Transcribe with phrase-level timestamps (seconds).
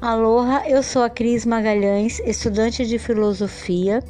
[0.00, 4.00] Aloha, eu sou a Cris Magalhães, estudante de filosofia,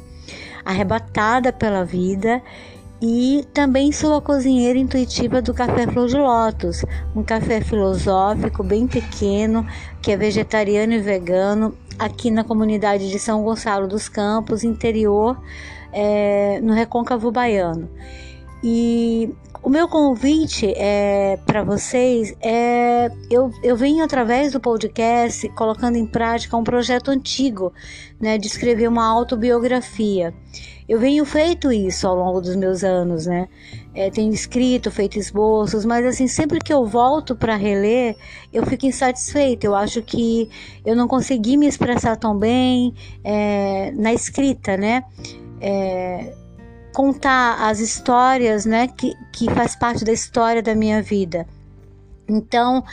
[0.63, 2.43] arrebatada pela vida
[3.01, 8.85] e também sou a cozinheira intuitiva do Café Flor de Lótus, um café filosófico bem
[8.85, 9.65] pequeno,
[9.99, 15.41] que é vegetariano e vegano, aqui na comunidade de São Gonçalo dos Campos, interior,
[15.91, 17.89] é, no Recôncavo Baiano.
[18.63, 25.97] E o meu convite é, para vocês é eu, eu venho através do podcast colocando
[25.97, 27.73] em prática um projeto antigo,
[28.19, 30.33] né, de escrever uma autobiografia.
[30.87, 33.47] Eu venho feito isso ao longo dos meus anos, né?
[33.93, 38.15] É, tenho escrito, feito esboços, mas assim sempre que eu volto para reler,
[38.51, 39.67] eu fico insatisfeita.
[39.67, 40.49] Eu acho que
[40.83, 45.03] eu não consegui me expressar tão bem é, na escrita, né?
[45.61, 46.33] É,
[46.93, 51.47] contar as histórias, né, que, que faz parte da história da minha vida.
[52.27, 52.83] Então,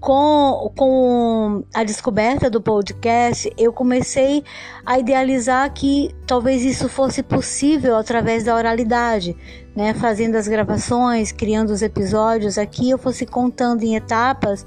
[0.00, 4.44] com, com a descoberta do podcast, eu comecei
[4.86, 9.36] a idealizar que talvez isso fosse possível através da oralidade,
[9.74, 9.92] né?
[9.94, 14.64] Fazendo as gravações, criando os episódios aqui, eu fosse contando em etapas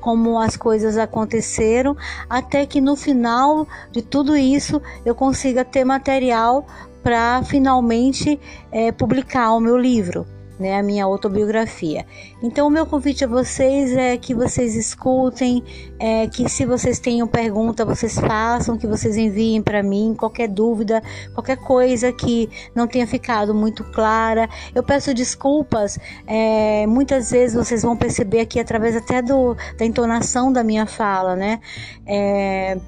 [0.00, 1.96] como as coisas aconteceram,
[2.28, 6.66] até que no final de tudo isso eu consiga ter material
[7.04, 8.40] para finalmente
[8.72, 10.26] é, publicar o meu livro.
[10.56, 12.06] Né, a minha autobiografia.
[12.40, 15.64] Então, o meu convite a vocês é que vocês escutem,
[15.98, 21.02] é, que se vocês tenham pergunta, vocês façam, que vocês enviem para mim qualquer dúvida,
[21.34, 24.48] qualquer coisa que não tenha ficado muito clara.
[24.72, 30.52] Eu peço desculpas, é, muitas vezes vocês vão perceber aqui através até do, da entonação
[30.52, 31.58] da minha fala, né?
[32.06, 32.78] É,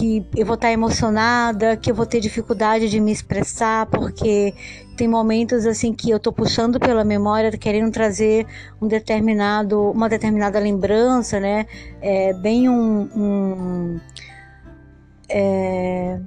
[0.00, 4.54] que eu vou estar emocionada, que eu vou ter dificuldade de me expressar, porque
[4.96, 8.46] tem momentos assim que eu estou puxando pela memória, querendo trazer
[8.80, 11.66] um determinado, uma determinada lembrança, né?
[12.00, 14.00] É bem um, um
[15.28, 16.18] é,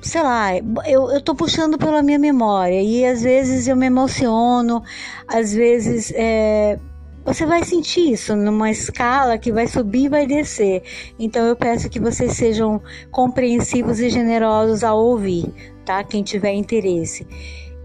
[0.00, 0.56] sei lá,
[0.86, 4.80] eu, eu tô puxando pela minha memória e às vezes eu me emociono,
[5.26, 6.78] às vezes é,
[7.24, 10.82] você vai sentir isso numa escala que vai subir e vai descer.
[11.18, 15.46] Então eu peço que vocês sejam compreensivos e generosos ao ouvir,
[15.84, 16.04] tá?
[16.04, 17.26] Quem tiver interesse.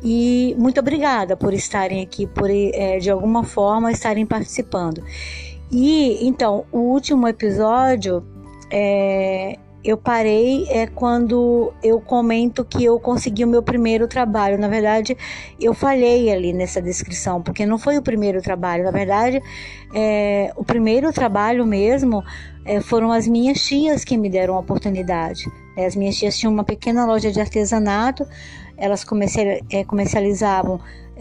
[0.03, 5.03] E muito obrigada por estarem aqui, por é, de alguma forma estarem participando.
[5.71, 8.25] E então, o último episódio
[8.71, 14.57] é, eu parei é quando eu comento que eu consegui o meu primeiro trabalho.
[14.57, 15.17] Na verdade,
[15.59, 18.84] eu falhei ali nessa descrição, porque não foi o primeiro trabalho.
[18.84, 19.41] Na verdade,
[19.94, 22.23] é, o primeiro trabalho mesmo
[22.66, 25.45] é, foram as minhas tias que me deram a oportunidade.
[25.75, 28.27] É, as minhas tias tinham uma pequena loja de artesanato,
[28.77, 29.05] elas
[29.69, 30.79] é, comercializavam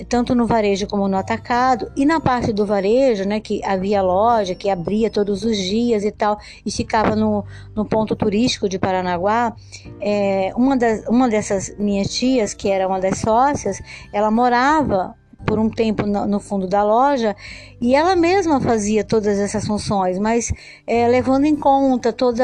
[0.09, 4.55] tanto no varejo como no atacado, e na parte do varejo, né, que havia loja
[4.55, 9.55] que abria todos os dias e tal, e ficava no, no ponto turístico de Paranaguá,
[10.01, 13.81] é, uma, das, uma dessas minhas tias, que era uma das sócias,
[14.13, 17.35] ela morava por um tempo no, fundo da loja
[17.81, 20.53] e ela mesma fazia todas essas funções, mas
[20.87, 22.41] é, levando em conta todo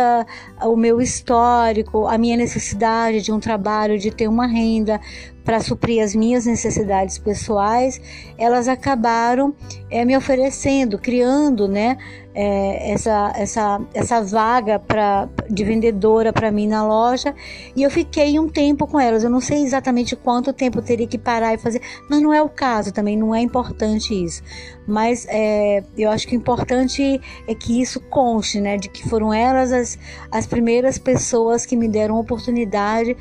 [0.62, 5.00] o meu histórico, a minha necessidade de um trabalho, de ter uma renda,
[5.44, 8.00] para suprir as minhas necessidades pessoais,
[8.38, 9.54] elas acabaram
[9.90, 11.98] é, me oferecendo, criando, né,
[12.34, 17.32] é, essa, essa, essa vaga pra, de vendedora para mim na loja
[17.76, 19.22] e eu fiquei um tempo com elas.
[19.22, 21.80] Eu não sei exatamente quanto tempo teria que parar e fazer,
[22.10, 24.42] mas não é o caso também, não é importante isso.
[24.86, 29.32] Mas é, eu acho que o importante é que isso conste, né, de que foram
[29.32, 29.98] elas as,
[30.30, 33.16] as primeiras pessoas que me deram oportunidade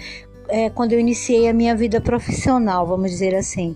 [0.48, 3.76] é, quando eu iniciei a minha vida profissional, vamos dizer assim.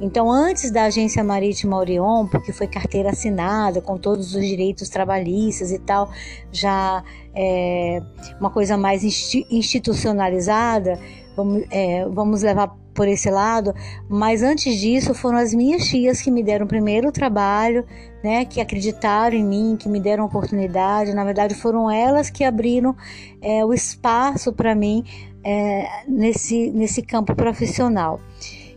[0.00, 5.70] Então, antes da agência marítima Orion, porque foi carteira assinada com todos os direitos trabalhistas
[5.70, 6.10] e tal,
[6.52, 7.02] já
[7.34, 8.02] é
[8.40, 9.02] uma coisa mais
[9.50, 10.98] institucionalizada,
[11.36, 13.74] vamos, é, vamos levar por esse lado,
[14.08, 17.84] mas antes disso foram as minhas tias que me deram o primeiro trabalho,
[18.22, 21.12] né, que acreditaram em mim, que me deram oportunidade.
[21.12, 22.94] Na verdade, foram elas que abriram
[23.42, 25.04] é, o espaço para mim
[25.44, 28.20] é, nesse, nesse campo profissional.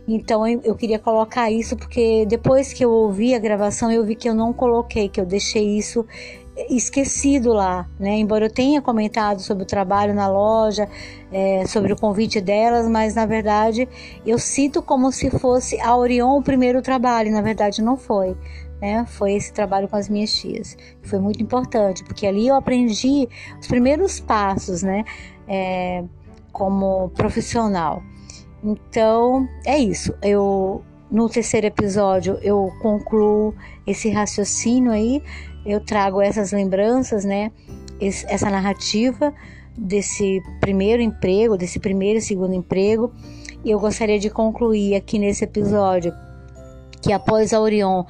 [0.06, 4.26] Então eu, queria colocar isso porque depois que eu ouvi a gravação eu vi que
[4.26, 6.06] eu não coloquei, que eu deixei isso
[6.70, 8.16] esquecido lá, né?
[8.18, 10.88] Embora eu tenha comentado sobre o trabalho na loja,
[11.30, 13.86] é, sobre o convite delas, mas na verdade
[14.26, 18.34] eu cito como se fosse a Orion o primeiro trabalho, na verdade não foi.
[18.80, 20.76] Né, foi esse trabalho com as minhas tias.
[21.02, 23.28] Foi muito importante, porque ali eu aprendi
[23.60, 25.04] os primeiros passos, né?
[25.48, 26.04] É,
[26.58, 28.02] como profissional.
[28.64, 30.12] Então, é isso.
[30.20, 33.54] Eu no terceiro episódio eu concluo
[33.86, 35.22] esse raciocínio aí,
[35.64, 37.50] eu trago essas lembranças, né,
[38.00, 39.32] essa narrativa
[39.76, 43.12] desse primeiro emprego, desse primeiro e segundo emprego.
[43.64, 46.12] E eu gostaria de concluir aqui nesse episódio
[47.00, 48.04] que após a Orion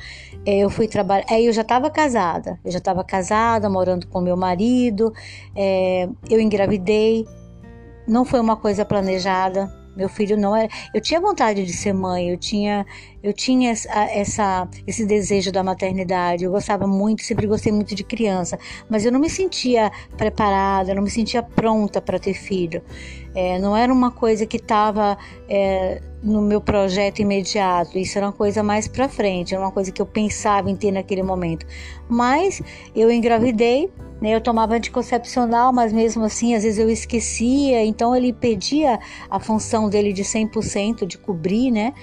[0.47, 1.27] é, eu fui trabalhar.
[1.31, 5.12] É, eu já estava casada, eu já estava casada, morando com meu marido,
[5.55, 7.27] é, eu engravidei,
[8.08, 10.69] não foi uma coisa planejada, meu filho não era.
[10.94, 12.87] Eu tinha vontade de ser mãe, eu tinha,
[13.20, 16.44] eu tinha essa, essa, esse desejo da maternidade.
[16.44, 18.56] Eu gostava muito, sempre gostei muito de criança,
[18.88, 22.81] mas eu não me sentia preparada, não me sentia pronta para ter filho.
[23.34, 25.19] É, não era uma coisa que estava
[25.49, 27.99] é, no meu projeto imediato.
[27.99, 30.93] Isso era uma coisa mais para frente, era uma coisa que eu pensava em ter
[30.93, 31.66] naquele momento.
[32.08, 32.62] Mas
[32.94, 33.90] eu engravidei?
[34.20, 38.99] Eu tomava anticoncepcional, mas mesmo assim, às vezes eu esquecia, então ele pedia
[39.31, 41.94] a função dele de 100% de cobrir, né?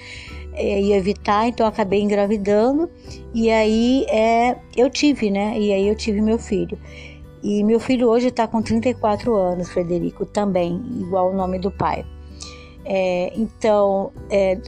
[0.54, 2.88] É, e evitar, então acabei engravidando
[3.34, 5.58] e aí é, eu tive, né?
[5.58, 6.78] E aí eu tive meu filho.
[7.42, 12.04] E meu filho hoje está com 34 anos, Frederico, também, igual o nome do pai.
[12.84, 14.58] É, então, é,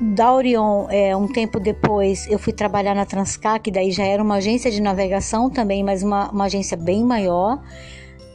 [0.00, 4.22] da Orion, é, um tempo depois, eu fui trabalhar na Transcar, que daí já era
[4.22, 7.62] uma agência de navegação também, mas uma, uma agência bem maior,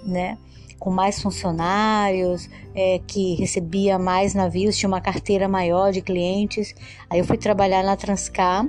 [0.05, 0.37] né?
[0.79, 6.73] Com mais funcionários, é, que recebia mais navios, tinha uma carteira maior de clientes.
[7.09, 8.65] Aí eu fui trabalhar na Transcar.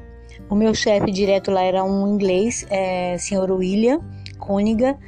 [0.49, 4.01] O meu chefe direto lá era um inglês, é, senhor William
[4.37, 4.99] Kuniga.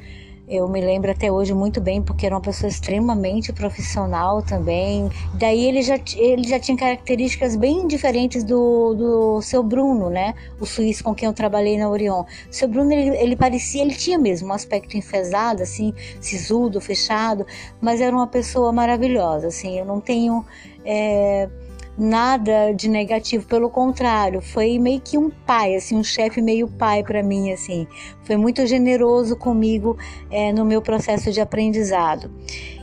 [0.55, 5.09] Eu me lembro até hoje muito bem, porque era uma pessoa extremamente profissional também.
[5.33, 10.35] Daí ele já, ele já tinha características bem diferentes do, do seu Bruno, né?
[10.59, 12.21] O suíço com quem eu trabalhei na Orion.
[12.21, 15.91] O seu Bruno, ele, ele parecia, ele tinha mesmo um aspecto enfesado, assim,
[16.21, 17.47] sisudo, fechado,
[17.81, 19.79] mas era uma pessoa maravilhosa, assim.
[19.79, 20.45] Eu não tenho.
[20.85, 21.49] É,
[21.97, 27.03] nada de negativo, pelo contrário, foi meio que um pai, assim, um chefe meio pai
[27.03, 27.87] para mim, assim,
[28.23, 29.97] foi muito generoso comigo
[30.31, 32.31] é, no meu processo de aprendizado.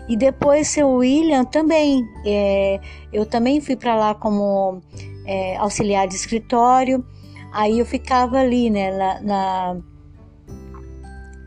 [0.08, 2.80] E depois seu William também, é,
[3.12, 4.80] eu também fui para lá como
[5.26, 7.04] é, auxiliar de escritório,
[7.52, 9.76] aí eu ficava ali, né, na, na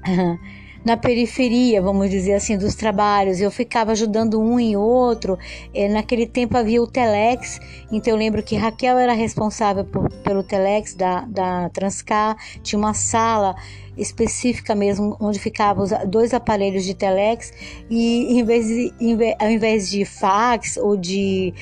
[0.83, 3.39] na periferia, vamos dizer assim, dos trabalhos.
[3.39, 5.38] Eu ficava ajudando um e outro.
[5.74, 7.59] É, naquele tempo havia o Telex,
[7.91, 12.35] então eu lembro que Raquel era responsável por, pelo Telex da, da Transcar.
[12.62, 13.56] Tinha uma sala
[13.97, 17.53] específica mesmo, onde ficavam dois aparelhos de Telex
[17.89, 18.94] e em vez de,
[19.39, 21.53] ao invés de fax ou de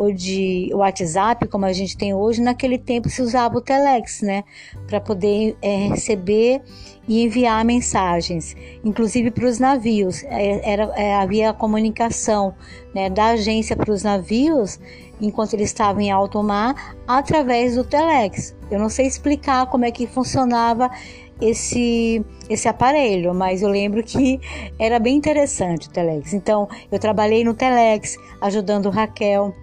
[0.00, 4.44] ou de WhatsApp, como a gente tem hoje, naquele tempo se usava o Telex, né,
[4.86, 6.62] para poder é, receber
[7.06, 10.24] e enviar mensagens, inclusive para os navios.
[10.24, 12.54] É, era, é, havia a comunicação
[12.94, 14.80] né, da agência para os navios
[15.20, 18.56] enquanto eles estavam em alto mar através do Telex.
[18.70, 20.90] Eu não sei explicar como é que funcionava
[21.42, 24.40] esse esse aparelho, mas eu lembro que
[24.78, 26.32] era bem interessante o Telex.
[26.32, 29.54] Então, eu trabalhei no Telex ajudando Raquel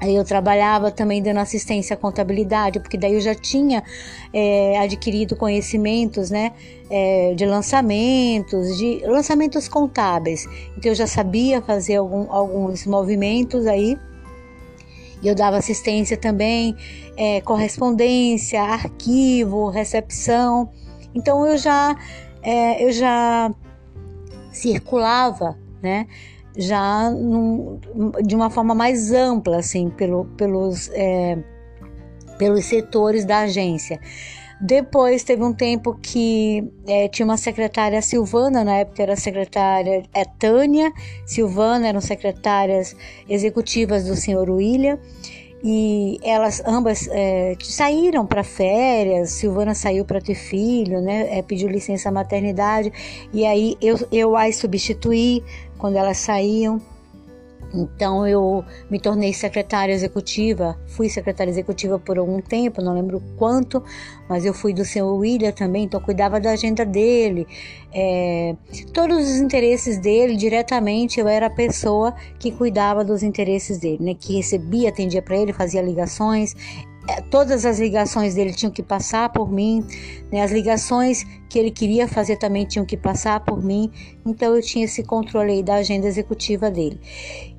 [0.00, 3.82] Aí eu trabalhava também dando assistência à contabilidade, porque daí eu já tinha
[4.32, 6.52] é, adquirido conhecimentos, né,
[6.90, 10.46] é, de lançamentos, de lançamentos contábeis.
[10.76, 13.96] Então eu já sabia fazer algum, alguns movimentos aí.
[15.22, 16.76] E eu dava assistência também,
[17.16, 20.70] é, correspondência, arquivo, recepção.
[21.14, 21.96] Então eu já,
[22.42, 23.50] é, eu já
[24.52, 26.06] circulava, né?
[26.56, 27.80] Já num,
[28.24, 31.38] de uma forma mais ampla, assim, pelo, pelos, é,
[32.38, 34.00] pelos setores da agência.
[34.60, 40.24] Depois teve um tempo que é, tinha uma secretária Silvana, na época era secretária é,
[40.24, 40.92] Tânia,
[41.26, 42.96] Silvana eram secretárias
[43.28, 44.98] executivas do senhor William
[45.62, 49.30] e elas ambas é, saíram para férias.
[49.30, 51.38] Silvana saiu para ter filho, né?
[51.38, 52.92] É, pediu licença maternidade
[53.32, 55.42] e aí eu, eu as substituí
[55.84, 56.80] quando elas saíam.
[57.74, 63.82] Então eu me tornei secretária executiva, fui secretária executiva por algum tempo, não lembro quanto,
[64.26, 67.46] mas eu fui do senhor William também, então cuidava da agenda dele,
[67.92, 68.56] é,
[68.94, 71.20] todos os interesses dele diretamente.
[71.20, 74.14] Eu era a pessoa que cuidava dos interesses dele, né?
[74.18, 76.56] Que recebia, atendia para ele, fazia ligações.
[77.06, 79.84] É, todas as ligações dele tinham que passar por mim,
[80.32, 80.42] né?
[80.42, 83.90] as ligações que ele queria fazer também tinham que passar por mim,
[84.24, 86.98] então eu tinha esse controle da agenda executiva dele.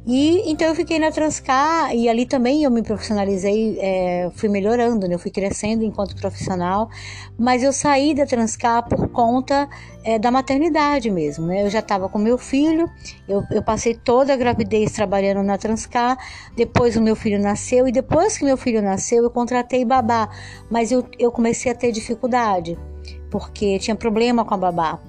[0.08, 5.08] E então eu fiquei na Transcar e ali também eu me profissionalizei, é, fui melhorando,
[5.08, 5.16] né?
[5.16, 6.90] eu fui crescendo enquanto profissional,
[7.40, 9.68] mas eu saí da Transcar por conta
[10.04, 11.48] é, da maternidade mesmo.
[11.48, 11.64] Né?
[11.64, 12.88] Eu já estava com meu filho,
[13.28, 16.16] eu, eu, passei toda a gravidez trabalhando na Transcar,
[16.56, 20.30] depois o meu filho nasceu e depois que meu filho nasceu eu contratei babá,
[20.70, 22.78] mas eu, eu comecei a ter dificuldade
[23.32, 25.00] porque tinha problema com a babá.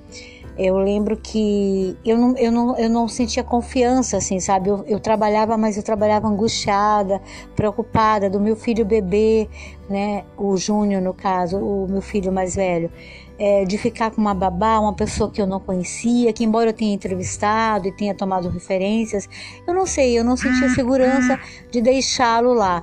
[0.59, 4.71] Eu lembro que eu não, eu não, eu não sentia confiança, assim, sabe?
[4.71, 7.21] Eu, eu trabalhava, mas eu trabalhava angustiada,
[7.55, 9.49] preocupada do meu filho bebê,
[9.89, 10.25] né?
[10.37, 12.91] O Júnior, no caso, o meu filho mais velho.
[13.39, 16.73] É, de ficar com uma babá, uma pessoa que eu não conhecia, que embora eu
[16.73, 19.29] tenha entrevistado e tenha tomado referências,
[19.67, 21.39] eu não sei, eu não sentia segurança
[21.71, 22.83] de deixá-lo lá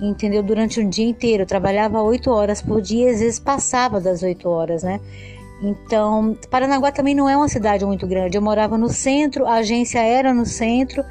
[0.00, 0.42] entendeu?
[0.42, 1.44] Durante um dia inteiro.
[1.44, 5.00] Eu trabalhava oito horas por dia, às vezes passava das oito horas, né?
[5.62, 8.36] Então, Paranaguá também não é uma cidade muito grande.
[8.36, 11.04] Eu morava no centro, a agência era no centro,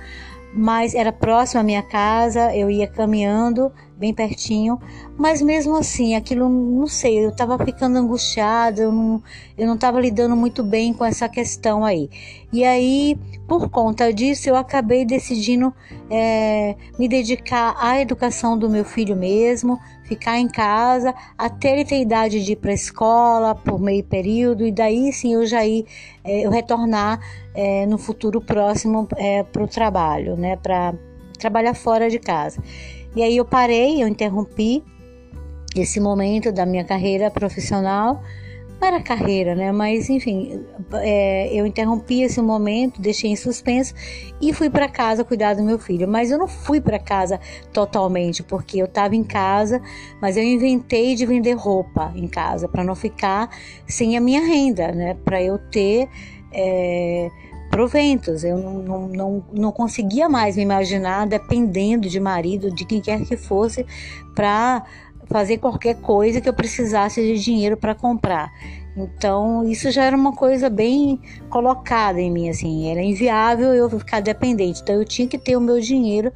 [0.54, 4.80] mas era próximo à minha casa, eu ia caminhando bem pertinho,
[5.16, 9.22] mas mesmo assim, aquilo, não sei, eu estava ficando angustiada, eu não,
[9.56, 12.10] eu não estava lidando muito bem com essa questão aí.
[12.52, 13.16] E aí,
[13.48, 15.72] por conta disso, eu acabei decidindo
[16.10, 22.02] é, me dedicar à educação do meu filho mesmo, ficar em casa até ele ter
[22.02, 25.86] idade de ir para escola por meio período, e daí sim eu já ir,
[26.24, 27.20] é, eu retornar
[27.54, 30.96] é, no futuro próximo é, para o trabalho, né, para
[31.38, 32.62] trabalhar fora de casa.
[33.16, 34.84] E aí eu parei, eu interrompi
[35.76, 38.22] esse momento da minha carreira profissional.
[38.80, 39.72] Não era carreira, né?
[39.72, 43.94] Mas enfim, é, eu interrompi esse momento, deixei em suspenso
[44.42, 46.08] e fui para casa cuidar do meu filho.
[46.08, 47.40] Mas eu não fui para casa
[47.72, 49.80] totalmente, porque eu estava em casa,
[50.20, 53.50] mas eu inventei de vender roupa em casa para não ficar
[53.86, 55.16] sem a minha renda, né?
[55.24, 56.10] Para eu ter
[56.52, 57.30] é,
[57.72, 58.44] proventos.
[58.44, 63.26] Eu não, não, não, não conseguia mais me imaginar dependendo de marido, de quem quer
[63.26, 63.86] que fosse,
[64.36, 64.84] para
[65.28, 68.52] fazer qualquer coisa que eu precisasse de dinheiro para comprar.
[68.96, 74.20] Então, isso já era uma coisa bem colocada em mim, assim, era inviável eu ficar
[74.20, 74.82] dependente.
[74.82, 76.34] Então, eu tinha que ter o meu dinheiro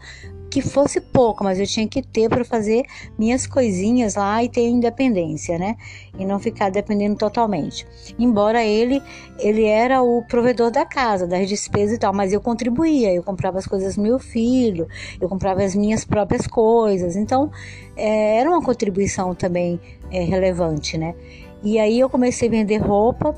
[0.49, 2.83] que fosse pouco, mas eu tinha que ter para fazer
[3.17, 5.75] minhas coisinhas lá e ter independência, né?
[6.17, 7.85] E não ficar dependendo totalmente.
[8.17, 9.01] Embora ele
[9.39, 13.57] ele era o provedor da casa, das despesas e tal, mas eu contribuía, eu comprava
[13.57, 14.87] as coisas do meu filho,
[15.19, 17.15] eu comprava as minhas próprias coisas.
[17.15, 17.51] Então,
[17.97, 19.79] é, era uma contribuição também
[20.11, 21.15] é, relevante, né?
[21.63, 23.35] E aí eu comecei a vender roupa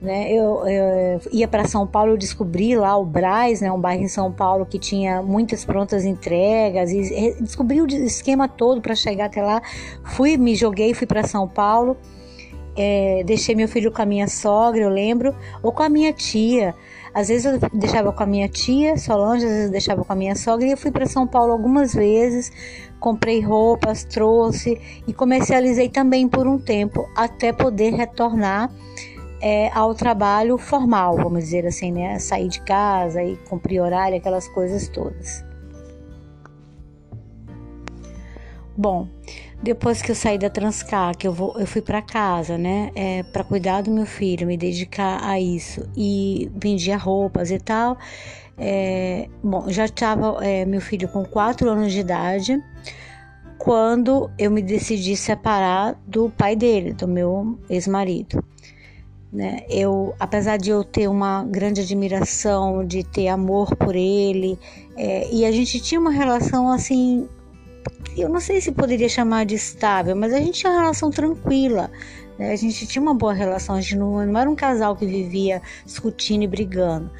[0.00, 0.32] né?
[0.32, 4.08] Eu, eu ia para São Paulo, eu descobri lá o Braz, né, um bairro em
[4.08, 9.42] São Paulo que tinha muitas prontas entregas e descobri o esquema todo para chegar até
[9.42, 9.60] lá.
[10.04, 11.96] Fui, me joguei, fui para São Paulo.
[12.76, 16.74] É, deixei meu filho com a minha sogra, eu lembro, ou com a minha tia.
[17.12, 20.16] Às vezes eu deixava com a minha tia, Solange, às vezes eu deixava com a
[20.16, 22.52] minha sogra e eu fui para São Paulo algumas vezes,
[23.00, 28.70] comprei roupas, trouxe e comercializei também por um tempo até poder retornar
[29.40, 32.18] é, ao trabalho formal, vamos dizer assim, né?
[32.18, 35.44] Sair de casa e cumprir horário, aquelas coisas todas.
[38.76, 39.08] Bom,
[39.62, 43.22] depois que eu saí da Transcar, que eu, vou, eu fui para casa, né, é,
[43.22, 47.98] para cuidar do meu filho, me dedicar a isso e vendia roupas e tal.
[48.56, 52.58] É, bom, já estava é, meu filho com 4 anos de idade
[53.58, 58.42] quando eu me decidi separar do pai dele, do meu ex-marido.
[59.32, 59.60] Né?
[59.68, 64.58] Eu, apesar de eu ter uma grande admiração, de ter amor por ele,
[64.96, 67.28] é, e a gente tinha uma relação assim,
[68.16, 71.90] eu não sei se poderia chamar de estável, mas a gente tinha uma relação tranquila.
[72.38, 72.52] Né?
[72.52, 75.62] A gente tinha uma boa relação, a gente não, não era um casal que vivia
[75.84, 77.10] discutindo e brigando.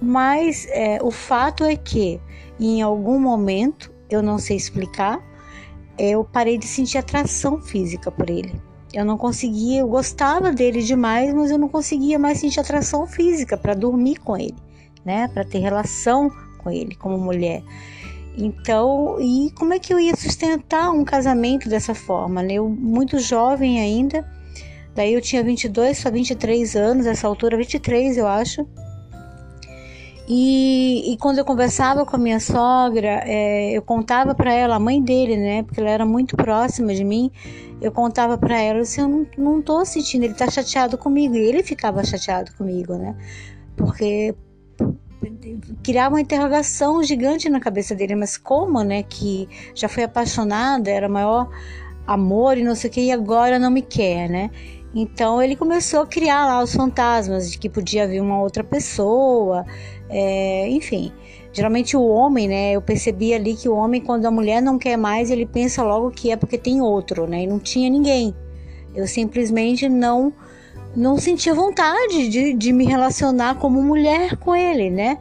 [0.00, 2.20] Mas é, o fato é que,
[2.60, 5.20] em algum momento, eu não sei explicar,
[5.98, 8.67] eu parei de sentir atração física por ele.
[8.92, 13.56] Eu não conseguia, eu gostava dele demais, mas eu não conseguia mais sentir atração física
[13.56, 14.56] para dormir com ele,
[15.04, 15.28] né?
[15.28, 17.62] Para ter relação com ele como mulher.
[18.36, 22.42] Então, e como é que eu ia sustentar um casamento dessa forma?
[22.42, 22.54] Né?
[22.54, 24.24] Eu muito jovem ainda,
[24.94, 28.66] daí eu tinha 22 para 23 anos, essa altura 23 eu acho.
[30.30, 34.78] E, e, quando eu conversava com a minha sogra, é, eu contava para ela, a
[34.78, 35.62] mãe dele, né?
[35.62, 37.32] Porque ela era muito próxima de mim.
[37.80, 41.34] Eu contava para ela assim: eu não, não tô sentindo, ele tá chateado comigo.
[41.34, 43.16] E ele ficava chateado comigo, né?
[43.76, 44.34] Porque
[45.82, 48.14] criava uma interrogação gigante na cabeça dele.
[48.14, 49.02] Mas como, né?
[49.02, 51.48] Que já foi apaixonada, era maior
[52.06, 54.50] amor e não sei o que, e agora não me quer, né?
[54.94, 59.64] Então ele começou a criar lá os fantasmas de que podia vir uma outra pessoa,
[60.08, 61.12] é, enfim.
[61.58, 62.70] Geralmente o homem, né?
[62.70, 66.08] Eu percebi ali que o homem, quando a mulher não quer mais, ele pensa logo
[66.12, 67.42] que é porque tem outro, né?
[67.42, 68.32] E não tinha ninguém.
[68.94, 70.32] Eu simplesmente não
[70.94, 75.18] não sentia vontade de, de me relacionar como mulher com ele, né?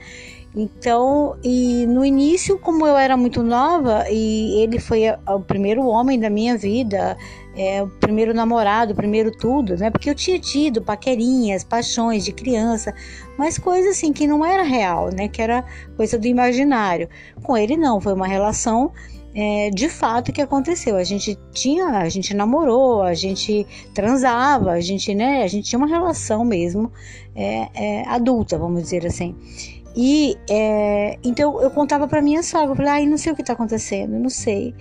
[0.55, 6.19] Então, e no início, como eu era muito nova e ele foi o primeiro homem
[6.19, 7.17] da minha vida,
[7.57, 9.89] é, o primeiro namorado, o primeiro tudo, né?
[9.89, 12.93] Porque eu tinha tido paquerinhas, paixões de criança,
[13.37, 15.27] mas coisa assim que não era real, né?
[15.27, 17.09] Que era coisa do imaginário.
[17.41, 18.91] Com ele não, foi uma relação
[19.33, 20.95] é, de fato que aconteceu.
[20.95, 25.43] A gente tinha, a gente namorou, a gente transava, a gente, né?
[25.43, 26.91] A gente tinha uma relação mesmo
[27.35, 29.35] é, é, adulta, vamos dizer assim.
[29.95, 33.41] E é, então eu contava para minha sogra, eu falei, ai, não sei o que
[33.41, 34.75] está acontecendo, não sei.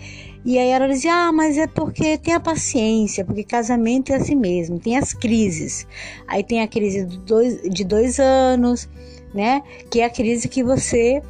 [0.47, 4.37] E aí ela dizia, ah, mas é porque tem a paciência, porque casamento é assim
[4.37, 5.87] mesmo, tem as crises.
[6.29, 8.88] Aí tem a crise de dois, de dois anos,
[9.35, 9.62] né?
[9.91, 11.21] Que é a crise que você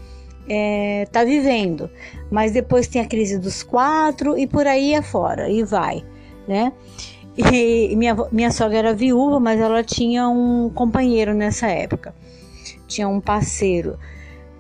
[0.49, 1.91] é, vivendo.
[2.31, 6.05] Mas depois tem a crise dos quatro e por aí afora, e vai,
[6.47, 6.73] né?
[7.39, 12.15] E minha, minha sogra era viúva, mas ela tinha um companheiro nessa época
[12.87, 13.99] tinha um parceiro,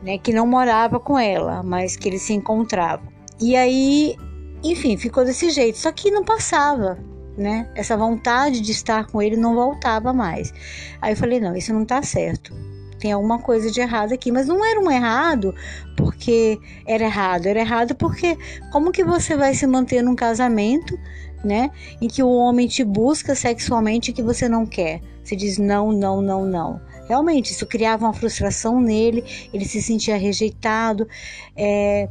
[0.03, 3.07] né, que não morava com ela, mas que eles se encontravam.
[3.41, 4.17] E aí,
[4.73, 6.99] enfim, ficou desse jeito, só que não passava,
[7.37, 7.71] né?
[7.75, 10.53] Essa vontade de estar com ele não voltava mais.
[11.01, 12.55] Aí eu falei: "Não, isso não tá certo.
[12.99, 15.55] Tem alguma coisa de errado aqui, mas não era um errado
[15.97, 18.39] porque era errado, era errado porque
[18.73, 20.99] como que você vai se manter num casamento,
[21.45, 21.71] né,
[22.01, 25.01] em que o homem te busca sexualmente que você não quer?
[25.23, 26.81] Você diz não, não, não, não.
[27.09, 31.09] Realmente, isso criava uma frustração nele, ele se sentia rejeitado.
[31.57, 32.09] É,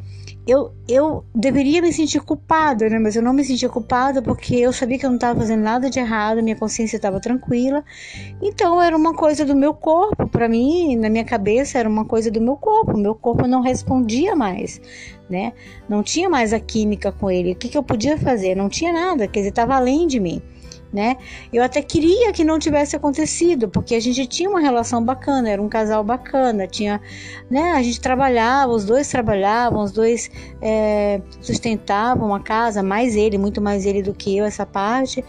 [0.48, 3.00] eu, eu deveria me sentir culpada, né?
[3.00, 5.90] Mas eu não me sentia culpada porque eu sabia que eu não estava fazendo nada
[5.90, 7.84] de errado, minha consciência estava tranquila.
[8.42, 12.30] Então era uma coisa do meu corpo, para mim, na minha cabeça era uma coisa
[12.30, 12.96] do meu corpo.
[12.98, 14.80] Meu corpo não respondia mais,
[15.28, 15.54] né?
[15.90, 17.54] Não tinha mais a química com ele.
[17.54, 18.56] O que, que eu podia fazer?
[18.56, 20.42] Não tinha nada, quer dizer, estava além de mim
[20.92, 21.18] né?
[21.52, 25.62] Eu até queria que não tivesse acontecido, porque a gente tinha uma relação bacana, era
[25.62, 27.02] um casal bacana, tinha,
[27.50, 27.74] né?
[27.74, 30.30] A gente trabalhava, os dois trabalhavam, os dois
[30.62, 35.24] é, sustentavam a casa, mais ele, muito mais ele do que eu, essa parte.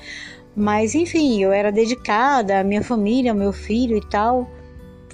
[0.54, 4.48] Mas enfim, eu era dedicada à minha família, ao meu filho e tal.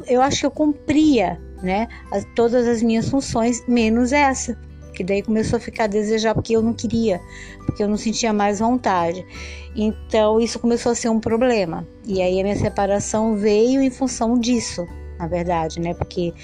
[0.06, 1.88] Eu acho que eu cumpria, né?
[2.12, 4.56] As, todas as minhas funções, menos essa
[4.92, 7.20] que daí começou a ficar a desejar porque eu não queria,
[7.66, 9.24] porque eu não sentia mais vontade.
[9.74, 11.86] Então isso começou a ser um problema.
[12.06, 14.86] E aí a minha separação veio em função disso,
[15.18, 15.94] na verdade, né?
[15.94, 16.34] Porque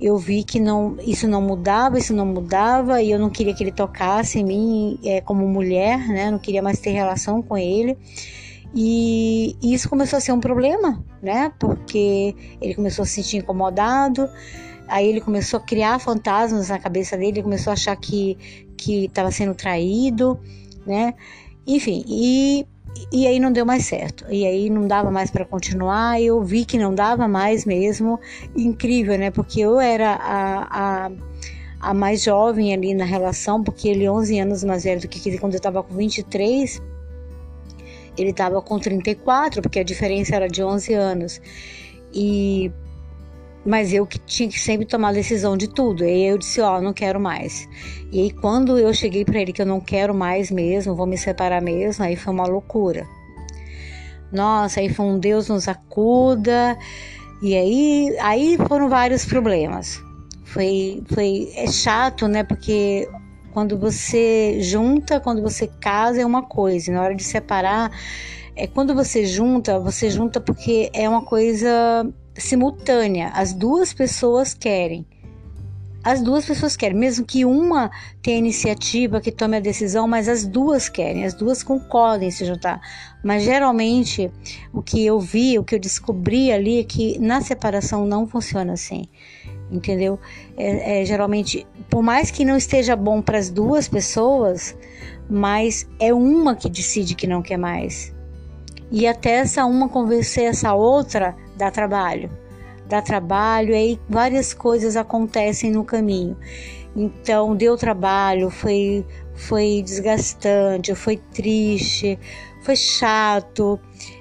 [0.00, 3.62] eu vi que não, isso não mudava, isso não mudava, e eu não queria que
[3.62, 6.30] ele tocasse em mim é, como mulher, né?
[6.30, 7.96] Não queria mais ter relação com ele.
[8.74, 11.52] E, isso começou a ser um problema, né?
[11.58, 14.28] Porque ele começou a se sentir incomodado.
[14.88, 18.36] Aí ele começou a criar fantasmas na cabeça dele, ele começou a achar que
[18.76, 20.40] que estava sendo traído,
[20.86, 21.14] né?
[21.66, 22.66] Enfim, e
[23.10, 24.24] e aí não deu mais certo.
[24.30, 26.20] E aí não dava mais para continuar.
[26.20, 28.18] Eu vi que não dava mais mesmo.
[28.56, 29.30] Incrível, né?
[29.30, 31.10] Porque eu era a, a,
[31.80, 35.38] a mais jovem ali na relação, porque ele 11 anos mais velho do que ele
[35.38, 36.82] quando eu estava com 23.
[38.16, 41.40] Ele estava com 34, porque a diferença era de 11 anos.
[42.14, 42.70] E
[43.64, 46.04] mas eu que tinha que sempre tomar decisão de tudo.
[46.04, 47.68] E eu disse, ó, oh, não quero mais.
[48.10, 51.16] E aí quando eu cheguei para ele que eu não quero mais mesmo, vou me
[51.16, 53.06] separar mesmo, aí foi uma loucura.
[54.32, 56.76] Nossa, aí foi um Deus nos acuda.
[57.42, 60.00] E aí, aí foram vários problemas.
[60.44, 62.42] Foi, foi é chato, né?
[62.42, 63.08] Porque
[63.52, 67.90] quando você junta, quando você casa é uma coisa, na hora de separar,
[68.56, 71.68] é quando você junta, você junta porque é uma coisa
[72.36, 75.06] simultânea, as duas pessoas querem.
[76.04, 77.88] As duas pessoas querem, mesmo que uma
[78.20, 82.44] tenha iniciativa, que tome a decisão, mas as duas querem, as duas concordam em se
[82.44, 82.80] juntar.
[83.22, 84.28] Mas geralmente
[84.72, 88.72] o que eu vi, o que eu descobri ali é que na separação não funciona
[88.72, 89.04] assim,
[89.70, 90.18] entendeu?
[90.56, 94.76] É, é geralmente, por mais que não esteja bom para as duas pessoas,
[95.30, 98.12] mas é uma que decide que não quer mais.
[98.90, 102.30] E até essa uma convencer essa outra dá trabalho.
[102.86, 106.36] Dá trabalho, aí várias coisas acontecem no caminho.
[106.94, 112.18] Então, deu trabalho, foi, foi desgastante, foi triste,
[112.62, 113.78] foi chato.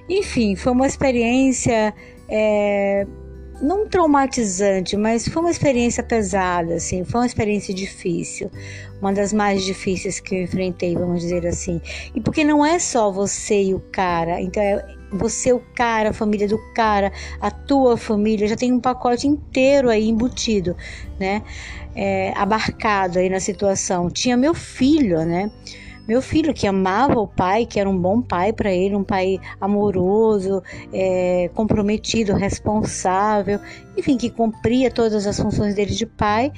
[0.08, 1.94] Enfim, foi uma experiência
[2.30, 3.06] é,
[3.62, 8.50] não traumatizante, mas foi uma experiência pesada, assim, foi uma experiência difícil,
[9.02, 11.82] uma das mais difíceis que eu enfrentei, vamos dizer assim.
[12.14, 16.14] E porque não é só você e o cara, então é você, o cara, a
[16.14, 17.12] família do cara,
[17.42, 20.76] a tua família, já tem um pacote inteiro aí embutido,
[21.20, 21.44] né?
[21.94, 24.10] É, abarcado aí na situação.
[24.10, 25.52] Tinha meu filho, né?
[26.08, 29.40] Meu filho que amava o pai, que era um bom pai para ele, um pai
[29.60, 33.60] amoroso, é, comprometido, responsável,
[33.96, 36.52] enfim, que cumpria todas as funções dele de pai.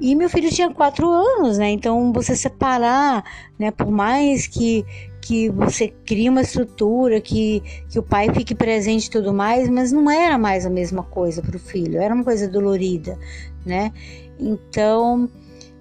[0.00, 1.70] E meu filho tinha quatro anos, né?
[1.70, 3.22] Então você separar,
[3.58, 3.70] né?
[3.70, 4.84] Por mais que
[5.20, 9.92] que você cria uma estrutura, que, que o pai fique presente e tudo mais, mas
[9.92, 13.18] não era mais a mesma coisa para o filho, era uma coisa dolorida,
[13.64, 13.92] né?
[14.38, 15.28] Então,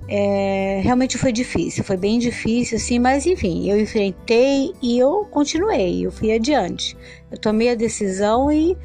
[0.08, 6.06] é, realmente foi difícil, foi bem difícil, assim, mas enfim, eu enfrentei e eu continuei,
[6.06, 6.98] eu fui adiante.
[7.32, 8.76] Eu tomei a decisão e,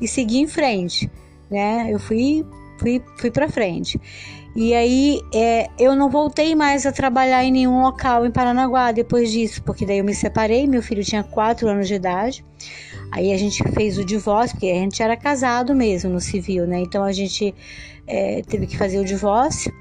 [0.00, 1.10] e segui em frente,
[1.50, 1.88] né?
[1.90, 2.44] Eu fui,
[2.82, 3.98] fui, fui para frente.
[4.54, 9.32] E aí é, eu não voltei mais a trabalhar em nenhum local em Paranaguá depois
[9.32, 12.44] disso, porque daí eu me separei, meu filho tinha 4 anos de idade.
[13.10, 16.80] Aí a gente fez o divórcio, porque a gente era casado mesmo no civil, né?
[16.80, 17.54] Então a gente
[18.06, 19.72] é, teve que fazer o divórcio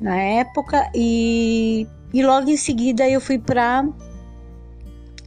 [0.00, 3.84] na época e, e logo em seguida eu fui para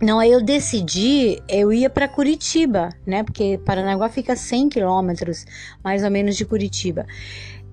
[0.02, 3.24] não, aí eu decidi, eu ia para Curitiba, né?
[3.24, 5.46] Porque Paranaguá fica 100 quilômetros,
[5.84, 7.06] mais ou menos, de Curitiba.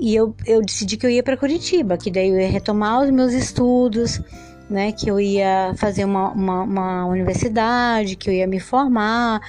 [0.01, 3.11] E eu, eu decidi que eu ia para Curitiba, que daí eu ia retomar os
[3.11, 4.21] meus estudos,
[4.69, 9.41] né, que eu ia fazer uma, uma, uma, universidade, que eu ia me formar.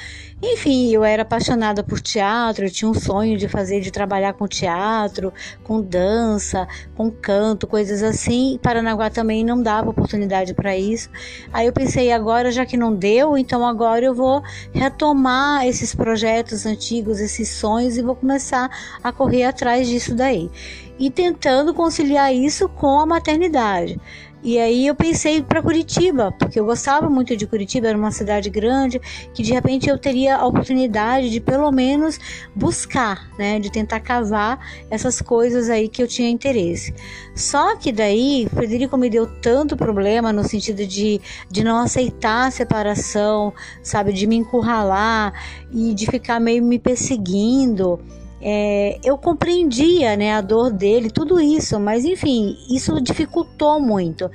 [0.43, 4.47] Enfim, eu era apaixonada por teatro, eu tinha um sonho de fazer, de trabalhar com
[4.47, 8.60] teatro, com dança, com canto, coisas assim.
[8.62, 11.10] Paranaguá também não dava oportunidade para isso.
[11.54, 16.65] Aí eu pensei, agora já que não deu, então agora eu vou retomar esses projetos
[16.65, 18.69] antigos, esses sonhos e vou começar
[19.01, 20.51] a correr atrás disso daí.
[20.99, 23.99] E tentando conciliar isso com a maternidade.
[24.45, 28.47] E aí eu pensei para Curitiba, porque eu gostava muito de Curitiba, era uma cidade
[28.47, 29.01] grande,
[29.34, 32.19] que de repente eu teria a oportunidade de pelo menos
[32.53, 34.60] buscar, né, de tentar cavar
[34.91, 36.93] essas coisas aí que eu tinha interesse.
[37.34, 42.51] Só que daí Frederico me deu tanto problema no sentido de, de não aceitar a
[42.51, 45.34] separação, sabe, de me encurralar
[45.71, 47.99] e de ficar meio me perseguindo
[48.41, 54.30] é, eu compreendia né, a dor dele, tudo isso, mas enfim, isso dificultou muito.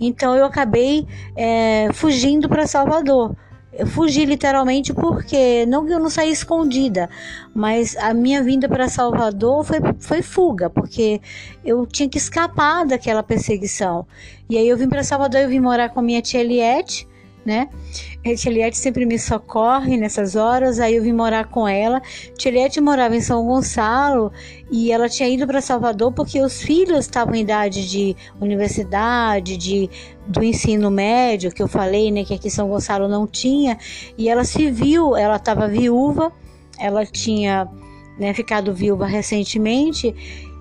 [0.00, 3.34] Então eu acabei é, fugindo para Salvador.
[3.76, 7.10] Eu fugi literalmente porque não que eu não saí escondida,
[7.52, 11.20] mas a minha vinda para Salvador foi, foi fuga, porque
[11.64, 14.06] eu tinha que escapar daquela perseguição.
[14.48, 17.08] E aí eu vim para Salvador, eu vim morar com minha tia Eliette,
[17.44, 17.68] né?
[18.36, 22.00] Tiliette sempre me socorre nessas horas, aí eu vim morar com ela.
[22.38, 24.32] Tiliette morava em São Gonçalo
[24.70, 29.90] e ela tinha ido para Salvador porque os filhos estavam em idade de universidade, de
[30.26, 33.76] do ensino médio, que eu falei, né, que aqui em São Gonçalo não tinha,
[34.16, 36.32] e ela se viu, ela estava viúva,
[36.78, 37.68] ela tinha
[38.18, 40.14] né, ficado viúva recentemente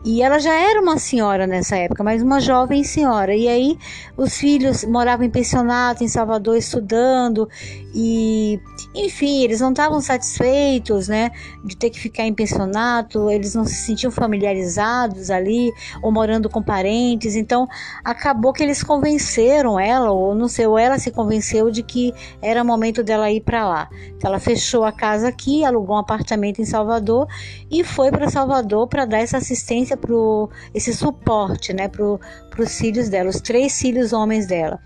[0.06, 3.34] e ela já era uma senhora nessa época, mas uma jovem senhora.
[3.34, 3.78] E aí
[4.18, 7.48] os filhos moravam em pensionato em Salvador estudando
[7.96, 8.60] e,
[8.94, 11.32] enfim, eles não estavam satisfeitos, né,
[11.64, 13.30] de ter que ficar em pensionato.
[13.30, 17.38] Eles não se sentiam familiarizados ali ou morando com parentes.
[17.38, 17.66] Então
[18.04, 22.62] acabou que eles convenceram ela, ou não sei, ou ela se convenceu de que era
[22.62, 23.90] momento dela ir para lá.
[24.18, 27.26] Então ela fechou a casa aqui, alugou um apartamento em Salvador
[27.72, 32.04] e foi para Salvador para dar essa assistência pro, esse suporte né, para
[32.62, 34.80] os filhos dela, os três filhos homens dela.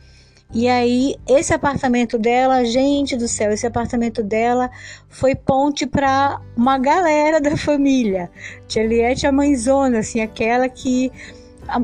[0.53, 4.69] E aí, esse apartamento dela, gente do céu, esse apartamento dela
[5.09, 8.31] foi ponte para uma galera da família.
[8.65, 11.11] Tia Liette é a mãezona, assim, aquela que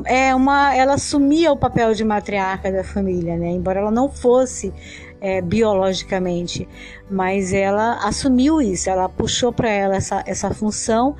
[0.06, 3.50] é uma, ela assumia o papel de matriarca da família, né?
[3.50, 4.72] Embora ela não fosse
[5.20, 6.66] é, biologicamente,
[7.10, 11.16] mas ela assumiu isso, ela puxou para ela essa, essa função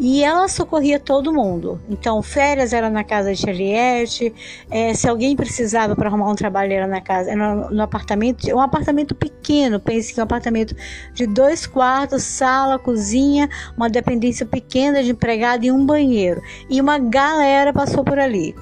[0.00, 1.78] e ela socorria todo mundo.
[1.86, 4.32] Então, férias era na casa de Charliette,
[4.70, 8.48] é, se alguém precisava para arrumar um trabalho era na casa, era no, no apartamento,
[8.48, 10.74] um apartamento pequeno, pense que um apartamento
[11.12, 16.40] de dois quartos, sala, cozinha, uma dependência pequena de empregado e um banheiro.
[16.70, 18.54] E uma galera passou por ali,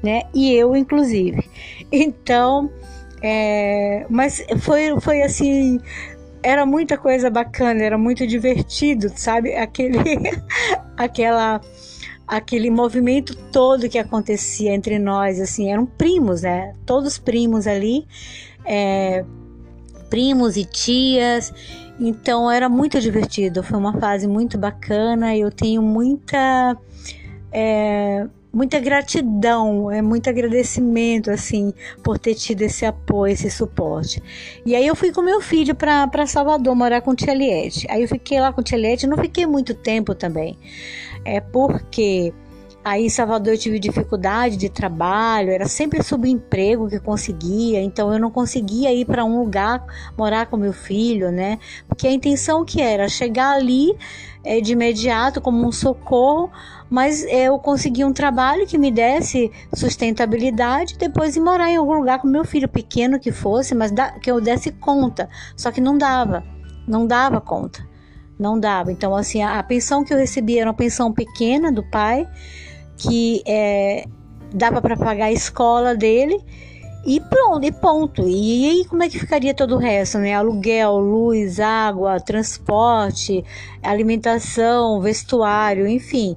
[0.00, 0.22] né?
[0.32, 1.42] E eu, inclusive.
[1.90, 2.70] Então,
[3.22, 5.80] é, mas foi, foi assim
[6.44, 9.56] era muita coisa bacana, era muito divertido, sabe?
[9.56, 9.96] Aquele,
[10.94, 11.58] aquela,
[12.26, 16.74] aquele movimento todo que acontecia entre nós, assim, eram primos, né?
[16.84, 18.06] Todos primos ali,
[18.66, 19.24] é,
[20.10, 21.50] primos e tias.
[21.98, 25.34] Então era muito divertido, foi uma fase muito bacana.
[25.34, 26.76] Eu tenho muita
[27.50, 34.22] é, muita gratidão, é muito agradecimento assim por ter tido esse apoio, esse suporte.
[34.64, 37.86] E aí eu fui com meu filho para Salvador morar com tia Liette.
[37.90, 40.56] Aí eu fiquei lá com tia Liette, não fiquei muito tempo também.
[41.24, 42.32] É porque
[42.84, 48.18] Aí em Salvador eu tive dificuldade de trabalho, era sempre subemprego que conseguia, então eu
[48.18, 49.82] não conseguia ir para um lugar
[50.18, 51.58] morar com meu filho, né?
[51.88, 53.96] Porque a intenção que era chegar ali
[54.44, 56.50] é, de imediato como um socorro,
[56.90, 62.20] mas eu consegui um trabalho que me desse sustentabilidade, depois ir morar em algum lugar
[62.20, 65.30] com meu filho pequeno que fosse, mas que eu desse conta.
[65.56, 66.44] Só que não dava,
[66.86, 67.82] não dava conta,
[68.38, 68.92] não dava.
[68.92, 72.28] Então assim a, a pensão que eu recebia era uma pensão pequena do pai
[72.96, 74.04] que é,
[74.52, 76.40] dava para pagar a escola dele
[77.06, 78.26] e pronto, e ponto.
[78.26, 80.34] E aí como é que ficaria todo o resto, né?
[80.34, 83.44] Aluguel, luz, água, transporte,
[83.82, 86.34] alimentação, vestuário, enfim.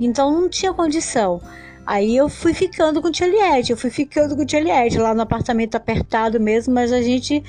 [0.00, 1.40] Então não tinha condição.
[1.86, 5.22] Aí eu fui ficando com o Tieliette, eu fui ficando com o Tieliette lá no
[5.22, 7.42] apartamento apertado mesmo, mas a gente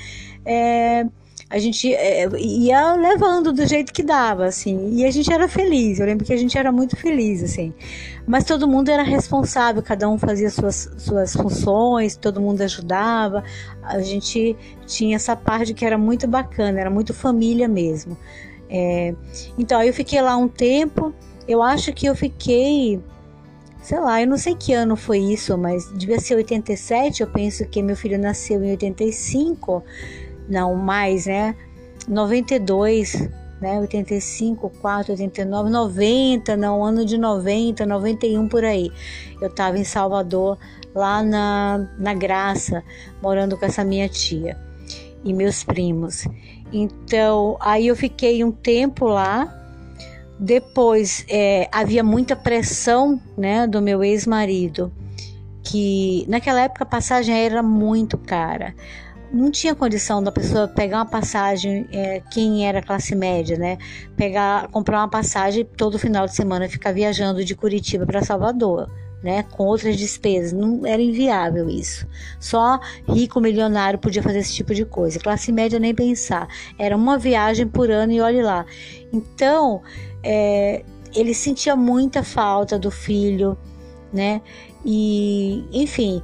[0.46, 1.06] é,
[1.50, 5.98] a gente é, ia levando do jeito que dava, assim, e a gente era feliz.
[5.98, 7.74] Eu lembro que a gente era muito feliz, assim.
[8.24, 13.42] Mas todo mundo era responsável, cada um fazia suas, suas funções, todo mundo ajudava.
[13.82, 18.16] A gente tinha essa parte que era muito bacana, era muito família mesmo.
[18.68, 19.12] É,
[19.58, 21.12] então, eu fiquei lá um tempo,
[21.48, 23.00] eu acho que eu fiquei
[23.82, 27.64] sei lá, eu não sei que ano foi isso, mas devia ser 87, eu penso
[27.66, 29.82] que meu filho nasceu em 85
[30.50, 31.54] não mais, né?
[32.08, 33.28] 92,
[33.60, 33.78] né?
[33.78, 38.90] 85, 4, 89, 90, não, ano de 90, 91 por aí.
[39.40, 40.58] Eu estava em Salvador,
[40.94, 42.82] lá na, na Graça,
[43.22, 44.58] morando com essa minha tia
[45.24, 46.26] e meus primos.
[46.72, 49.56] Então, aí eu fiquei um tempo lá.
[50.38, 54.90] Depois é, havia muita pressão, né, do meu ex-marido,
[55.62, 58.74] que naquela época a passagem era muito cara
[59.32, 63.78] não tinha condição da pessoa pegar uma passagem, é, quem era classe média, né?
[64.16, 68.90] Pegar, comprar uma passagem todo final de semana ficar viajando de Curitiba para Salvador.
[69.22, 72.06] Né, com outras despesas, não era inviável isso.
[72.40, 75.18] Só rico milionário podia fazer esse tipo de coisa.
[75.18, 76.48] Classe média nem pensar.
[76.78, 78.64] Era uma viagem por ano e olhe lá.
[79.12, 79.82] Então,
[80.22, 80.82] é,
[81.14, 83.58] ele sentia muita falta do filho,
[84.10, 84.40] né?
[84.86, 86.22] E, enfim,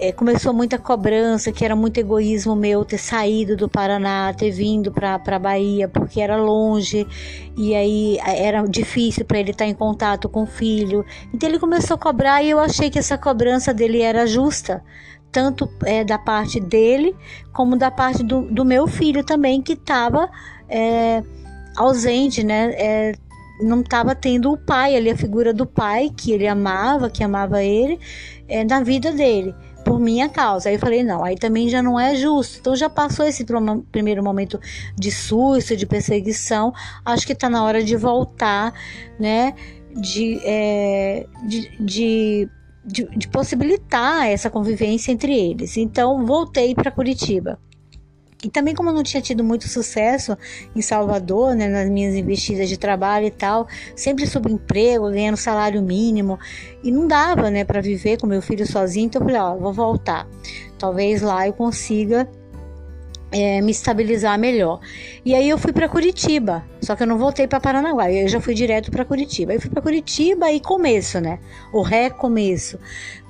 [0.00, 4.90] é, começou muita cobrança, que era muito egoísmo meu ter saído do Paraná, ter vindo
[4.90, 7.06] para a Bahia, porque era longe
[7.54, 11.04] e aí era difícil para ele estar em contato com o filho.
[11.34, 14.82] Então ele começou a cobrar e eu achei que essa cobrança dele era justa,
[15.30, 17.14] tanto é, da parte dele
[17.52, 20.30] como da parte do, do meu filho também, que estava
[20.66, 21.22] é,
[21.76, 22.72] ausente, né?
[22.72, 23.14] É,
[23.62, 27.62] não estava tendo o pai ali, a figura do pai que ele amava, que amava
[27.62, 28.00] ele,
[28.48, 29.54] é, na vida dele
[29.90, 30.68] por minha causa.
[30.68, 32.58] Aí eu falei, não, aí também já não é justo.
[32.60, 33.44] Então já passou esse
[33.90, 34.60] primeiro momento
[34.96, 36.72] de susto, de perseguição.
[37.04, 38.72] Acho que está na hora de voltar,
[39.18, 39.52] né?
[39.92, 42.48] De, é, de, de,
[42.84, 45.76] de, de possibilitar essa convivência entre eles.
[45.76, 47.58] Então voltei para Curitiba.
[48.42, 50.36] E também como eu não tinha tido muito sucesso
[50.74, 55.82] em Salvador, né, nas minhas investidas de trabalho e tal, sempre sob emprego, ganhando salário
[55.82, 56.38] mínimo,
[56.82, 59.72] e não dava, né, para viver com meu filho sozinho, então eu falei, ó, vou
[59.72, 60.26] voltar.
[60.78, 62.26] Talvez lá eu consiga
[63.32, 64.80] é, me estabilizar melhor.
[65.24, 68.40] E aí eu fui para Curitiba, só que eu não voltei para Paranaguá, eu já
[68.40, 69.54] fui direto para Curitiba.
[69.54, 71.38] Eu fui para Curitiba e começo, né?
[71.72, 72.78] O recomeço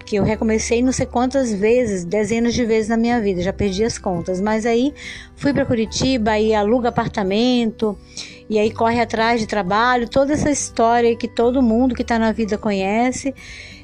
[0.05, 3.85] que eu recomecei não sei quantas vezes, dezenas de vezes na minha vida, já perdi
[3.85, 4.41] as contas.
[4.41, 4.93] Mas aí
[5.37, 7.97] fui para Curitiba e aluga apartamento
[8.49, 12.33] e aí corre atrás de trabalho, toda essa história que todo mundo que está na
[12.33, 13.33] vida conhece.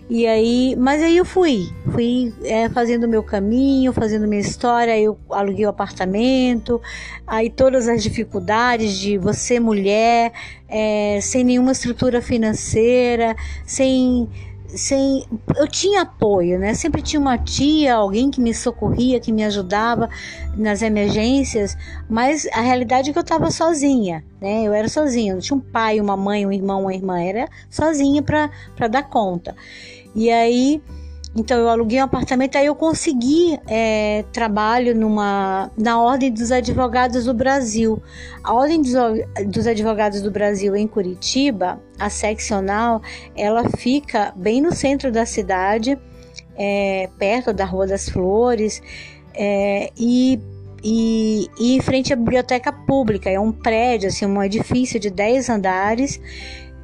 [0.09, 4.97] E aí, mas aí eu fui, fui é, fazendo o meu caminho, fazendo minha história.
[4.97, 6.81] Eu aluguei o apartamento,
[7.27, 10.33] aí todas as dificuldades de você mulher,
[10.69, 14.29] é, sem nenhuma estrutura financeira, sem
[14.77, 15.25] sem
[15.57, 16.75] eu tinha apoio, né?
[16.75, 20.09] Sempre tinha uma tia, alguém que me socorria, que me ajudava
[20.57, 21.77] nas emergências,
[22.09, 24.65] mas a realidade é que eu estava sozinha, né?
[24.65, 28.23] Eu era sozinha, não tinha um pai, uma mãe, um irmão, uma irmã, era sozinha
[28.23, 29.57] para dar conta.
[30.15, 30.83] E aí
[31.37, 37.27] então eu aluguei um apartamento, aí eu consegui é, trabalho numa, na Ordem dos Advogados
[37.27, 38.03] do Brasil.
[38.43, 38.93] A Ordem dos,
[39.47, 43.03] dos Advogados do Brasil em Curitiba, a seccional,
[43.37, 45.99] ela fica bem no centro da cidade,
[46.57, 48.83] é, perto da Rua das Flores,
[49.35, 50.41] é, e
[50.89, 53.29] e, e, em frente à biblioteca pública.
[53.29, 56.21] É um prédio, assim, um edifício de 10 andares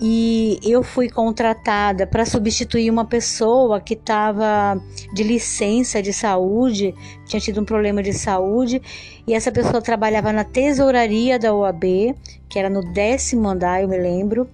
[0.04, 4.82] e eu fui contratada para substituir uma pessoa que estava
[5.14, 6.92] de licença de saúde,
[7.24, 8.82] tinha tido um problema de saúde,
[9.24, 12.16] e essa pessoa trabalhava na tesouraria da OAB,
[12.48, 14.48] que era no décimo andar, eu me lembro.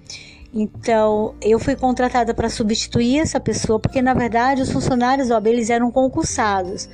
[0.52, 5.46] Então, eu fui contratada para substituir essa pessoa, porque na verdade os funcionários da OAB
[5.46, 6.90] eles eram concursados.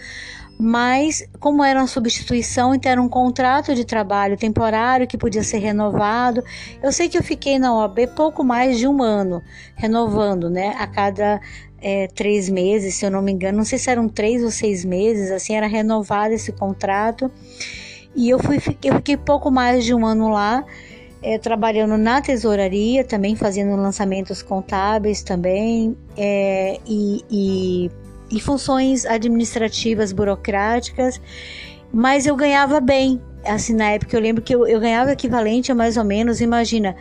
[0.59, 5.59] Mas, como era uma substituição, então era um contrato de trabalho temporário que podia ser
[5.59, 6.43] renovado.
[6.83, 9.43] Eu sei que eu fiquei na OAB pouco mais de um ano,
[9.75, 10.75] renovando, né?
[10.79, 11.41] A cada
[11.81, 14.85] é, três meses, se eu não me engano, não sei se eram três ou seis
[14.85, 17.31] meses, assim, era renovado esse contrato.
[18.15, 20.65] E eu, fui, eu fiquei pouco mais de um ano lá
[21.25, 27.91] é, trabalhando na tesouraria, também fazendo lançamentos contábeis também, é, e, e,
[28.35, 31.21] e funções administrativas burocráticas,
[31.93, 33.23] mas eu ganhava bem.
[33.47, 36.97] Assim, na época eu lembro que eu, eu ganhava equivalente a mais ou menos, imagina,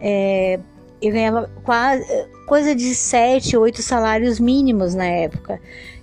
[0.00, 0.58] é,
[1.02, 2.04] eu ganhava quase
[2.46, 5.60] coisa de sete, oito salários mínimos na época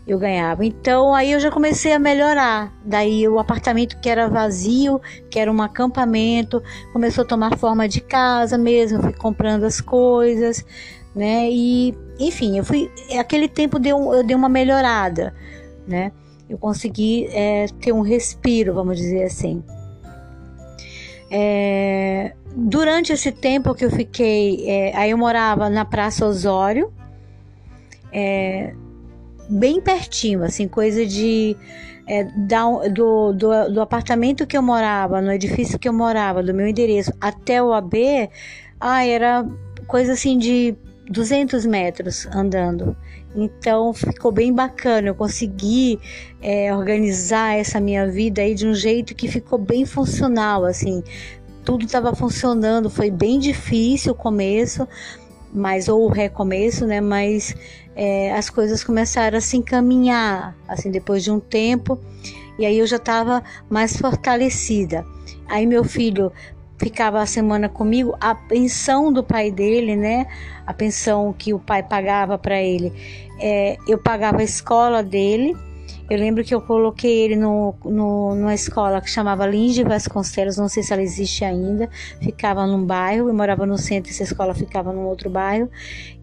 [0.07, 0.63] eu ganhava.
[0.63, 2.71] Então aí eu já comecei a melhorar.
[2.85, 6.61] Daí o apartamento que era vazio, que era um acampamento,
[6.93, 10.63] começou a tomar forma de casa mesmo, fui comprando as coisas,
[11.15, 11.49] né?
[11.49, 12.91] E enfim, eu fui.
[13.17, 15.33] Aquele tempo deu, eu dei uma melhorada,
[15.87, 16.11] né?
[16.49, 19.63] Eu consegui é, ter um respiro, vamos dizer assim.
[21.29, 26.93] É, durante esse tempo que eu fiquei, é, aí eu morava na Praça Osório,
[28.11, 28.73] é,
[29.49, 31.57] bem pertinho, assim, coisa de.
[32.07, 33.33] É, do, do,
[33.73, 37.73] do, apartamento que eu morava, no edifício que eu morava, do meu endereço até o
[37.73, 38.29] AB,
[38.79, 39.43] ah, era
[39.87, 40.75] coisa assim de
[41.09, 42.95] 200 metros andando.
[43.35, 45.99] Então ficou bem bacana, eu consegui
[46.41, 51.03] é, organizar essa minha vida aí de um jeito que ficou bem funcional, assim.
[51.63, 54.87] Tudo estava funcionando, foi bem difícil o começo,
[55.53, 57.01] mas ou o recomeço, né?
[57.01, 57.55] Mas
[57.95, 61.99] é, as coisas começaram a se encaminhar, assim, depois de um tempo,
[62.57, 65.05] e aí eu já estava mais fortalecida.
[65.47, 66.31] Aí meu filho
[66.77, 70.27] ficava a semana comigo, a pensão do pai dele, né?
[70.65, 72.91] A pensão que o pai pagava para ele,
[73.39, 75.55] é, eu pagava a escola dele
[76.07, 80.55] eu lembro que eu coloquei ele no, no, numa escola que chamava Lins de Vasconcelos,
[80.55, 81.89] não sei se ela existe ainda,
[82.21, 85.67] ficava num bairro, eu morava no centro, essa escola ficava num outro bairro.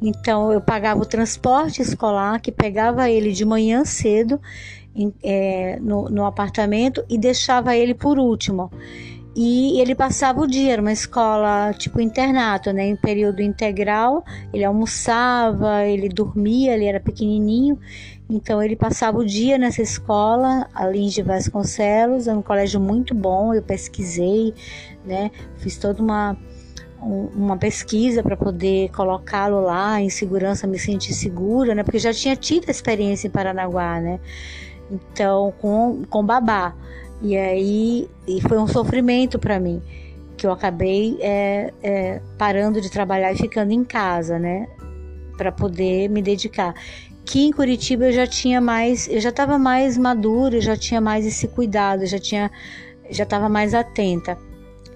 [0.01, 4.41] Então eu pagava o transporte escolar, que pegava ele de manhã cedo
[4.95, 8.71] em, é, no, no apartamento e deixava ele por último
[9.35, 14.65] e ele passava o dia, era uma escola tipo internato, né, em período integral, ele
[14.65, 17.79] almoçava, ele dormia, ele era pequenininho,
[18.29, 23.55] então ele passava o dia nessa escola, ali de Vasconcelos, é um colégio muito bom,
[23.55, 24.55] eu pesquisei,
[25.05, 25.31] né?
[25.59, 26.37] Fiz toda uma
[27.05, 31.83] uma pesquisa para poder colocá-lo lá em segurança, me sentir segura, né?
[31.83, 34.21] Porque já tinha tido a experiência em Paranaguá, né?
[34.91, 36.75] Então, com, com babá.
[37.23, 39.81] E aí e foi um sofrimento para mim,
[40.37, 44.69] que eu acabei é, é, parando de trabalhar e ficando em casa, né?
[45.37, 46.75] Para poder me dedicar
[47.25, 51.25] que em Curitiba eu já tinha mais, eu já estava mais madura, já tinha mais
[51.25, 52.51] esse cuidado, já tinha,
[53.11, 54.37] já estava mais atenta.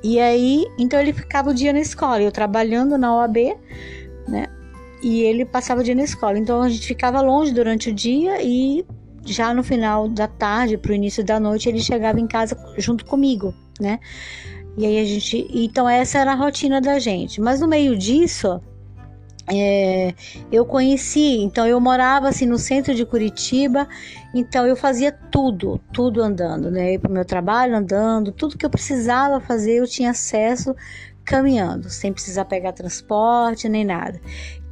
[0.03, 3.57] E aí, então ele ficava o dia na escola, eu trabalhando na OAB,
[4.29, 4.47] né?
[5.03, 6.39] E ele passava o dia na escola.
[6.39, 8.85] Então a gente ficava longe durante o dia e
[9.27, 13.05] já no final da tarde, para o início da noite, ele chegava em casa junto
[13.05, 13.99] comigo, né?
[14.77, 17.41] E aí a gente, então essa era a rotina da gente.
[17.41, 18.61] Mas no meio disso,
[19.49, 20.13] é,
[20.51, 23.89] eu conheci, então eu morava assim no centro de Curitiba,
[24.35, 26.99] então eu fazia tudo, tudo andando, né?
[26.99, 30.75] Para o meu trabalho andando, tudo que eu precisava fazer eu tinha acesso
[31.25, 34.21] caminhando, sem precisar pegar transporte nem nada.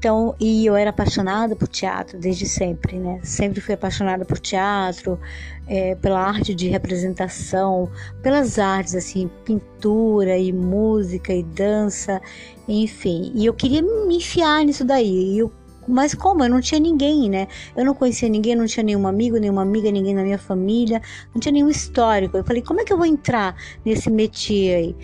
[0.05, 3.21] Então, e eu era apaixonada por teatro desde sempre, né?
[3.23, 5.19] Sempre fui apaixonada por teatro,
[5.67, 7.91] é, pela arte de representação,
[8.23, 12.21] pelas artes, assim, pintura e música e dança,
[12.69, 13.33] enfim.
[13.35, 15.39] E eu queria me enfiar nisso daí.
[15.39, 15.51] Eu
[15.89, 16.45] mas como?
[16.45, 17.49] Eu não tinha ninguém, né?
[17.75, 21.01] Eu não conhecia ninguém, não tinha nenhum amigo, nenhuma amiga, ninguém na minha família,
[21.33, 22.37] não tinha nenhum histórico.
[22.37, 24.97] Eu falei, como é que eu vou entrar nesse métier aí?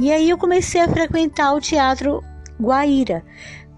[0.00, 2.24] E aí eu comecei a frequentar o teatro
[2.60, 3.22] Guaíra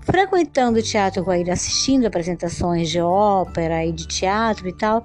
[0.01, 5.05] frequentando o Teatro Guaíra, assistindo apresentações de ópera e de teatro e tal,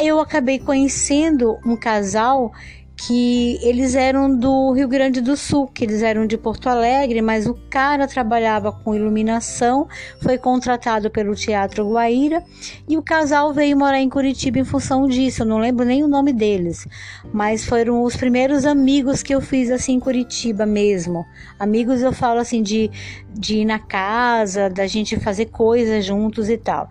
[0.00, 2.52] eu acabei conhecendo um casal
[2.96, 7.46] que eles eram do Rio Grande do Sul, que eles eram de Porto Alegre, mas
[7.46, 9.86] o cara trabalhava com iluminação,
[10.22, 12.42] foi contratado pelo Teatro Guaíra
[12.88, 15.42] e o casal veio morar em Curitiba em função disso.
[15.42, 16.88] Eu não lembro nem o nome deles,
[17.32, 21.26] mas foram os primeiros amigos que eu fiz assim em Curitiba mesmo.
[21.58, 22.90] Amigos eu falo assim de,
[23.30, 26.88] de ir na casa, da gente fazer coisas juntos e tal.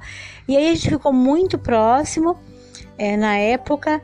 [0.48, 2.38] E aí a gente ficou muito próximo
[2.98, 4.02] é, na época.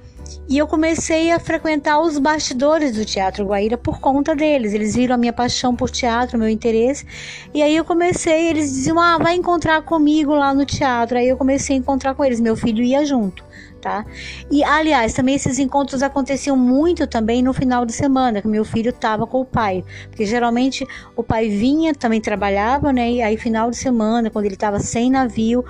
[0.48, 4.74] E eu comecei a frequentar os bastidores do Teatro Guaíra por conta deles.
[4.74, 7.06] Eles viram a minha paixão por teatro, meu interesse.
[7.54, 11.18] E aí eu comecei, eles diziam: "Ah, vai encontrar comigo lá no teatro".
[11.18, 13.51] Aí eu comecei a encontrar com eles, meu filho ia junto
[13.82, 14.06] tá?
[14.50, 18.92] E aliás, também esses encontros aconteciam muito também no final de semana, que meu filho
[18.92, 23.12] estava com o pai, porque geralmente o pai vinha, também trabalhava, né?
[23.12, 25.66] E aí final de semana, quando ele estava sem navio,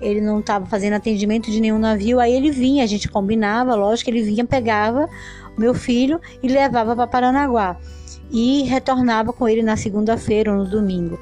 [0.00, 4.08] ele não estava fazendo atendimento de nenhum navio, aí ele vinha, a gente combinava, lógico,
[4.08, 5.08] ele vinha, pegava
[5.58, 7.76] meu filho e levava para Paranaguá
[8.30, 11.18] e retornava com ele na segunda-feira ou no domingo.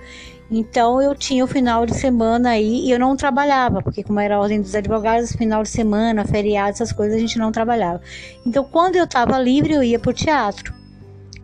[0.51, 4.37] Então eu tinha o final de semana aí e eu não trabalhava, porque como era
[4.37, 8.01] a ordem dos advogados, final de semana, feriado, essas coisas a gente não trabalhava.
[8.47, 10.75] Então quando eu estava livre eu ia para o teatro.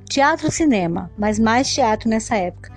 [0.08, 2.70] Teatro cinema, mas mais teatro nessa época.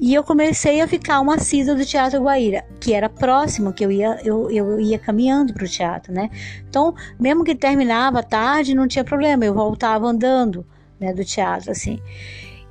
[0.00, 3.90] E eu comecei a ficar uma assisa do Teatro Guaíra, que era próximo, que eu
[3.90, 6.30] ia, eu, eu ia caminhando para o teatro, né?
[6.68, 10.64] Então, mesmo que terminava tarde, não tinha problema, eu voltava andando,
[11.00, 12.00] né, do teatro, assim.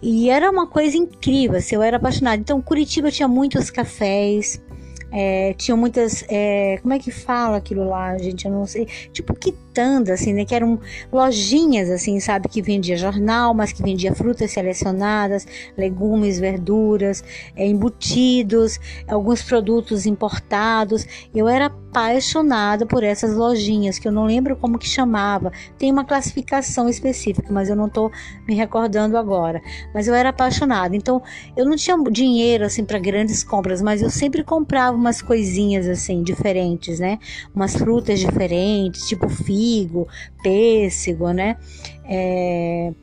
[0.02, 2.38] E era uma coisa incrível, assim, eu era apaixonada.
[2.38, 4.62] Então, Curitiba tinha muitos cafés,
[5.12, 6.24] é, tinha muitas.
[6.30, 8.46] É, como é que fala aquilo lá, gente?
[8.46, 8.86] Eu não sei.
[9.12, 9.34] Tipo
[9.78, 10.44] quitanda, assim, né?
[10.44, 10.80] Que eram
[11.12, 12.50] lojinhas, assim, sabe?
[12.50, 15.46] Que vendia jornal, mas que vendia frutas selecionadas,
[15.78, 17.24] legumes, verduras,
[17.56, 21.06] é, embutidos, alguns produtos importados.
[21.34, 25.52] Eu era apaixonada por essas lojinhas, que eu não lembro como que chamava.
[25.78, 28.12] Tem uma classificação específica, mas eu não estou
[28.48, 29.62] me recordando agora.
[29.94, 30.96] Mas eu era apaixonada.
[30.96, 31.22] Então,
[31.56, 36.24] eu não tinha dinheiro, assim, para grandes compras, mas eu sempre comprava umas coisinhas assim
[36.24, 37.20] diferentes, né?
[37.56, 39.30] Umas frutas diferentes, tipo
[39.68, 40.08] figo,
[40.42, 41.58] pêssego, né?
[42.06, 42.94] É...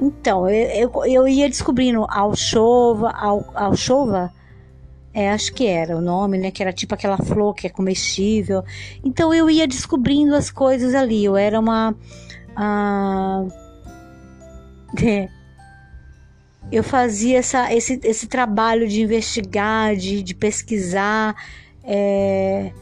[0.00, 4.32] Então, eu, eu, eu, ia descobrindo alchova, al, alchova,
[5.14, 6.50] é, acho que era o nome, né?
[6.50, 8.64] Que era tipo aquela flor que é comestível.
[9.04, 11.24] Então eu ia descobrindo as coisas ali.
[11.24, 11.94] Eu era uma.
[12.56, 13.44] Ah,
[15.04, 15.28] é,
[16.72, 21.36] eu fazia essa, esse, esse trabalho de investigar, de, de pesquisar,
[21.84, 22.72] é,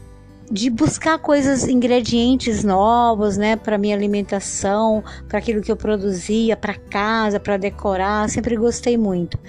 [0.51, 6.75] de buscar coisas, ingredientes novos, né, para minha alimentação, para aquilo que eu produzia, para
[6.75, 8.29] casa, para decorar.
[8.29, 9.39] Sempre gostei muito.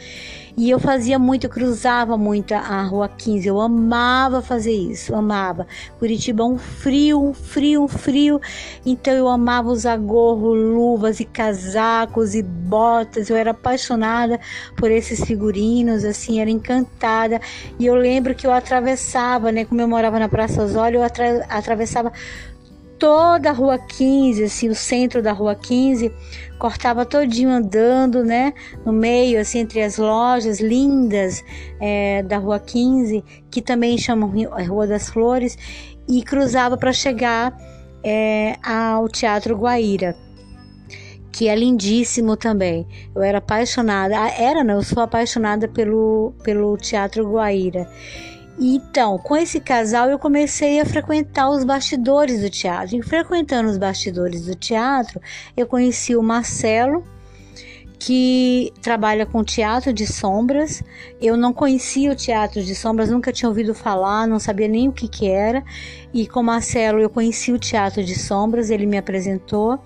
[0.56, 3.48] E eu fazia muito, eu cruzava muito a Rua 15.
[3.48, 5.66] Eu amava fazer isso, amava.
[5.98, 8.40] Curitiba um frio, um frio, um frio.
[8.84, 13.30] Então eu amava usar gorro, luvas e casacos e botas.
[13.30, 14.38] Eu era apaixonada
[14.76, 17.40] por esses figurinos, assim, era encantada.
[17.78, 21.46] E eu lembro que eu atravessava, né, como eu morava na Praça Osório, eu atra
[21.48, 22.12] atravessava
[23.02, 26.14] toda a Rua 15, assim, o centro da Rua 15,
[26.56, 28.54] cortava todinho andando, né,
[28.86, 31.42] no meio, assim, entre as lojas lindas
[31.80, 34.30] é, da Rua 15, que também chamam
[34.68, 35.58] Rua das Flores,
[36.08, 37.52] e cruzava para chegar
[38.04, 40.14] é, ao Teatro Guaíra
[41.32, 42.86] que é lindíssimo também.
[43.14, 47.88] Eu era apaixonada, era, não, eu sou apaixonada pelo, pelo Teatro Guaíra.
[48.58, 52.96] Então, com esse casal, eu comecei a frequentar os bastidores do teatro.
[52.96, 55.20] E frequentando os bastidores do teatro,
[55.56, 57.04] eu conheci o Marcelo,
[57.98, 60.82] que trabalha com teatro de sombras.
[61.20, 64.92] Eu não conhecia o teatro de sombras, nunca tinha ouvido falar, não sabia nem o
[64.92, 65.64] que, que era.
[66.12, 69.78] E com Marcelo eu conheci o teatro de sombras, ele me apresentou.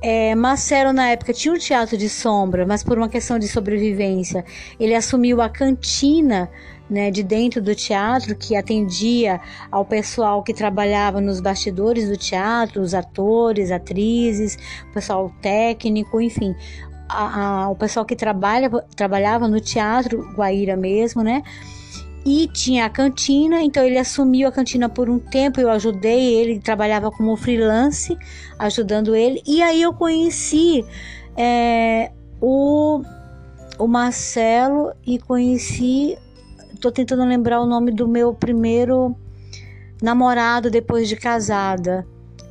[0.00, 4.44] É, Marcelo, na época, tinha um teatro de sombra, mas por uma questão de sobrevivência,
[4.78, 6.48] ele assumiu a cantina
[6.92, 9.40] né, de dentro do teatro que atendia
[9.70, 14.58] ao pessoal que trabalhava nos bastidores do teatro, os atores, atrizes,
[14.90, 16.54] o pessoal técnico, enfim,
[17.08, 21.42] a, a, o pessoal que trabalha, trabalhava no teatro Guaíra mesmo, né?
[22.24, 26.60] E tinha a cantina, então ele assumiu a cantina por um tempo, eu ajudei ele,
[26.60, 28.16] trabalhava como freelance,
[28.58, 30.84] ajudando ele, e aí eu conheci
[31.36, 33.02] é, o,
[33.78, 36.16] o Marcelo e conheci
[36.82, 39.16] tô tentando lembrar o nome do meu primeiro
[40.02, 42.04] namorado depois de casada.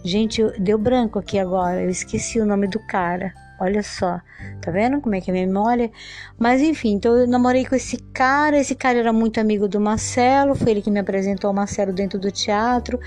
[0.05, 3.33] Gente, deu branco aqui agora, eu esqueci o nome do cara.
[3.59, 4.19] Olha só,
[4.61, 5.91] tá vendo como é que é a memória?
[6.39, 8.57] Mas enfim, então eu namorei com esse cara.
[8.57, 12.17] Esse cara era muito amigo do Marcelo, foi ele que me apresentou o Marcelo dentro
[12.17, 12.99] do teatro.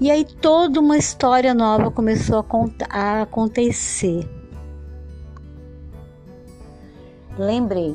[0.00, 2.44] E aí toda uma história nova começou
[2.90, 4.26] a, a acontecer.
[7.38, 7.94] Lembrei,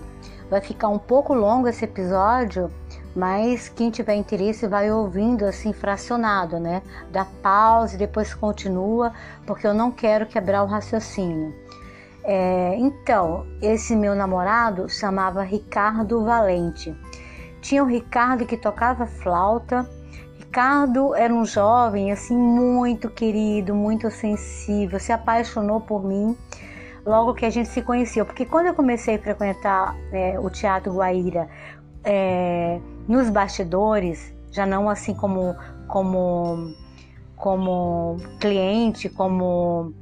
[0.52, 2.70] Vai ficar um pouco longo esse episódio,
[3.16, 6.82] mas quem tiver interesse vai ouvindo assim fracionado, né?
[7.10, 9.14] Dá pausa e depois continua,
[9.48, 11.56] porque eu não quero quebrar o raciocínio.
[12.22, 16.94] É, então, esse meu namorado chamava Ricardo Valente.
[17.62, 19.90] Tinha o Ricardo que tocava flauta,
[20.38, 26.36] Ricardo era um jovem assim muito querido, muito sensível, se apaixonou por mim
[27.06, 30.94] logo que a gente se conheceu, porque quando eu comecei a frequentar é, o Teatro
[30.94, 31.50] Guaíra
[32.04, 35.56] é, nos bastidores, já não assim como
[35.88, 36.74] como
[37.36, 39.94] como cliente, como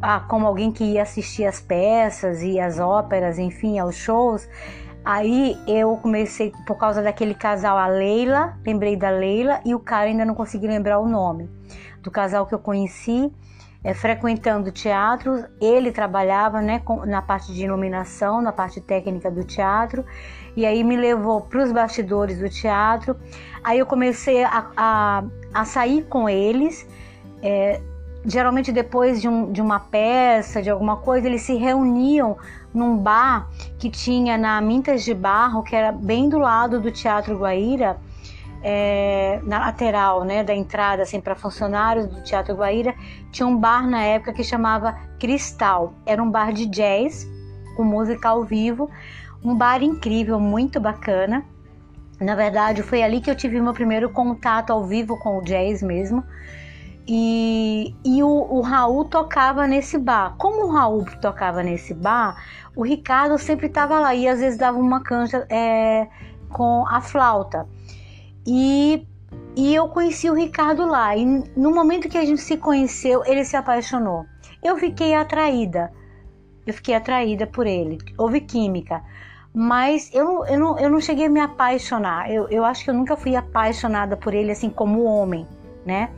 [0.00, 4.48] ah, como alguém que ia assistir as peças e as óperas, enfim, aos shows.
[5.04, 10.06] Aí eu comecei por causa daquele casal, a Leila, lembrei da Leila e o cara
[10.06, 11.48] ainda não consegui lembrar o nome
[12.02, 13.30] do casal que eu conheci
[13.82, 15.44] é, frequentando teatro.
[15.60, 20.04] Ele trabalhava né, com, na parte de iluminação, na parte técnica do teatro,
[20.56, 23.16] e aí me levou para os bastidores do teatro.
[23.62, 26.86] Aí eu comecei a, a, a sair com eles.
[27.42, 27.80] É,
[28.24, 32.36] geralmente depois de, um, de, uma peça, de alguma coisa, eles se reuniam
[32.72, 37.38] num bar que tinha na Mintas de Barro, que era bem do lado do Teatro
[37.38, 37.96] Guaíra,
[38.62, 42.94] é, na lateral né, da entrada assim, para funcionários do Teatro Guaíra,
[43.30, 45.94] tinha um bar na época que chamava Cristal.
[46.04, 47.26] Era um bar de jazz,
[47.76, 48.90] com música ao vivo,
[49.42, 51.44] um bar incrível, muito bacana.
[52.20, 55.82] Na verdade, foi ali que eu tive meu primeiro contato ao vivo com o jazz
[55.82, 56.22] mesmo.
[57.08, 60.34] E, e o, o, Raul tocava nesse bar.
[60.36, 62.36] Como o Raul tocava nesse bar,
[62.76, 66.06] o Ricardo sempre estava lá e às vezes dava uma canja é,
[66.50, 67.66] com a flauta.
[68.46, 69.06] E,
[69.56, 71.16] e eu conheci o Ricardo lá.
[71.16, 71.24] E
[71.56, 74.24] no momento que a gente se conheceu, ele se apaixonou.
[74.62, 75.92] Eu fiquei atraída.
[76.66, 77.98] Eu fiquei atraída por ele.
[78.18, 79.02] Houve química.
[79.52, 82.30] Mas eu, eu, não, eu não cheguei a me apaixonar.
[82.30, 85.46] Eu, eu acho que eu nunca fui apaixonada por ele assim como homem,
[85.84, 86.10] né?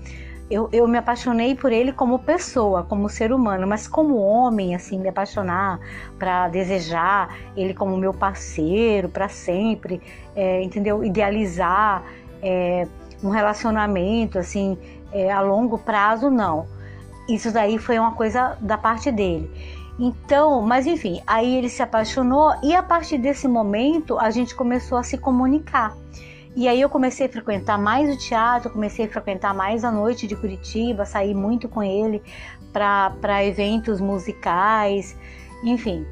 [0.53, 4.98] Eu, eu me apaixonei por ele como pessoa, como ser humano, mas como homem, assim,
[4.98, 5.80] me apaixonar
[6.18, 9.98] para desejar ele como meu parceiro para sempre,
[10.36, 11.03] é, entendeu?
[11.03, 12.05] Idealizar
[12.42, 12.86] é,
[13.24, 14.76] um relacionamento, assim,
[15.11, 16.66] é, a longo prazo, não.
[17.26, 19.50] Isso daí foi uma coisa da parte dele.
[19.98, 24.98] Então, mas enfim, aí ele se apaixonou e a partir desse momento a gente começou
[24.98, 25.96] a se comunicar.
[26.55, 30.26] E aí eu comecei a frequentar mais o teatro, comecei a frequentar mais a noite
[30.26, 32.22] de Curitiba, sair muito com ele
[32.72, 35.16] para eventos musicais,
[35.64, 36.07] enfim.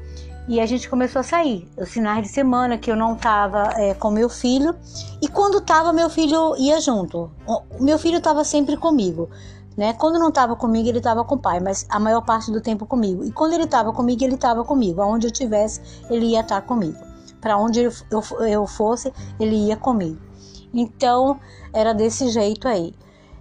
[0.47, 1.69] E a gente começou a sair.
[1.77, 4.75] Os finais de semana que eu não estava é, com meu filho.
[5.21, 7.31] E quando estava, meu filho ia junto.
[7.45, 9.29] O meu filho estava sempre comigo.
[9.77, 9.93] Né?
[9.93, 12.85] Quando não estava comigo, ele estava com o pai, mas a maior parte do tempo
[12.85, 13.23] comigo.
[13.23, 15.01] E quando ele estava comigo, ele estava comigo.
[15.01, 15.79] Aonde eu tivesse,
[16.09, 16.97] ele ia estar comigo.
[17.39, 20.30] Para onde eu, eu, eu fosse, ele ia comigo.
[20.73, 21.39] Então
[21.73, 22.93] era desse jeito aí.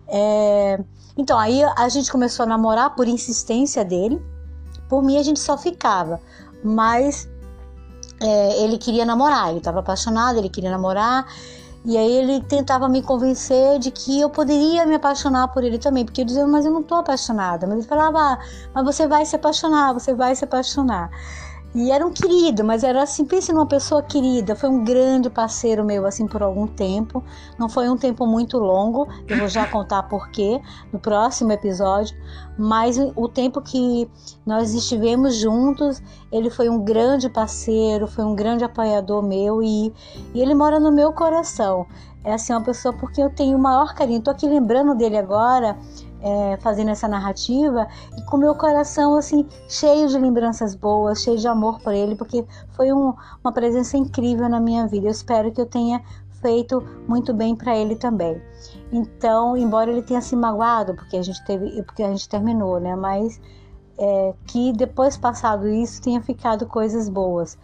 [0.09, 0.83] É...
[1.17, 4.21] Então aí a gente começou a namorar por insistência dele.
[4.89, 6.21] Por mim a gente só ficava,
[6.65, 7.29] mas
[8.21, 11.27] é, ele queria namorar, ele estava apaixonado, ele queria namorar.
[11.85, 16.05] E aí ele tentava me convencer de que eu poderia me apaixonar por ele também,
[16.05, 17.67] porque eu dizia, mas eu não estou apaixonada.
[17.67, 18.39] Mas ele falava, ah,
[18.75, 21.11] mas você vai se apaixonar, você vai se apaixonar.
[21.73, 25.85] E era um querido, mas era assim, pense numa pessoa querida, foi um grande parceiro
[25.85, 27.23] meu assim por algum tempo.
[27.57, 30.61] Não foi um tempo muito longo, eu vou já contar porquê
[30.93, 32.17] no próximo episódio,
[32.59, 34.11] mas o tempo que
[34.45, 36.03] nós estivemos juntos,
[36.33, 39.93] ele foi um grande parceiro, foi um grande apoiador meu e,
[40.35, 41.87] e ele mora no meu coração.
[42.25, 44.21] É assim uma pessoa porque eu tenho o maior carinho.
[44.21, 45.79] Tô aqui lembrando dele agora
[46.23, 51.49] é, fazendo essa narrativa e com meu coração assim cheio de lembranças boas, cheio de
[51.49, 55.07] amor por ele, porque foi um, uma presença incrível na minha vida.
[55.07, 56.03] Eu espero que eu tenha
[56.41, 58.41] feito muito bem para ele também.
[58.93, 62.97] Então, embora ele tenha se magoado porque a gente teve, porque a gente terminou, né?
[62.97, 63.41] Mas
[63.99, 67.59] é, que depois passado isso tenha ficado coisas boas.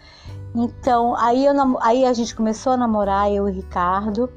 [0.55, 4.31] Então, aí, eu, aí a gente começou a namorar, eu e o Ricardo.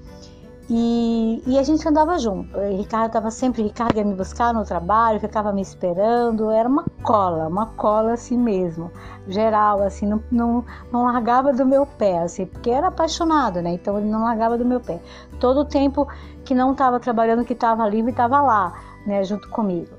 [0.70, 2.56] E, e, a gente andava junto.
[2.56, 6.52] O Ricardo estava sempre, Ricardo ia me buscar no trabalho, ficava me esperando.
[6.52, 8.92] Era uma cola, uma cola assim mesmo,
[9.28, 13.72] geral, assim, não, não, não largava do meu pé, assim, porque era apaixonado, né?
[13.72, 15.02] Então ele não largava do meu pé.
[15.40, 16.08] Todo o tempo
[16.46, 18.74] que não estava trabalhando, que estava livre, estava lá,
[19.08, 19.90] né, junto comigo.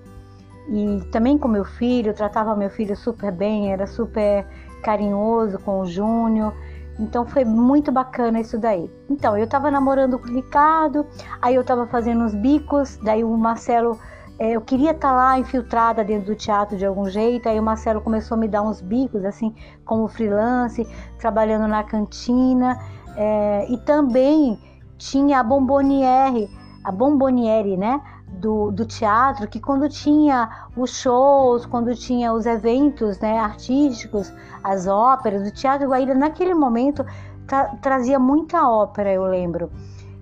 [0.68, 4.46] E também com meu filho, tratava meu filho super bem, era super
[4.84, 6.54] carinhoso com o Júnior.
[7.00, 8.90] Então foi muito bacana isso daí.
[9.08, 11.06] Então, eu tava namorando com o Ricardo,
[11.40, 13.98] aí eu tava fazendo uns bicos, daí o Marcelo,
[14.38, 17.62] é, eu queria estar tá lá infiltrada dentro do teatro de algum jeito, aí o
[17.62, 20.86] Marcelo começou a me dar uns bicos, assim, como freelance,
[21.18, 22.78] trabalhando na cantina,
[23.16, 24.58] é, e também
[24.98, 26.50] tinha a Bomboniere,
[26.84, 28.00] a Bomboniere, né?
[28.32, 34.86] Do, do teatro que quando tinha os shows, quando tinha os eventos né, artísticos, as
[34.86, 37.04] óperas, o Teatro Guaíra naquele momento
[37.46, 39.70] tra trazia muita ópera, eu lembro.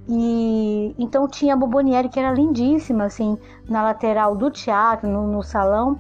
[0.09, 3.37] E então tinha a Bobonieri que era lindíssima, assim,
[3.69, 5.99] na lateral do teatro, no, no salão,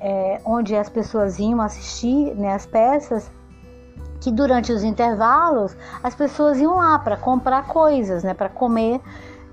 [0.00, 3.30] é, onde as pessoas iam assistir né, as peças,
[4.20, 9.00] que durante os intervalos as pessoas iam lá para comprar coisas, né, para comer,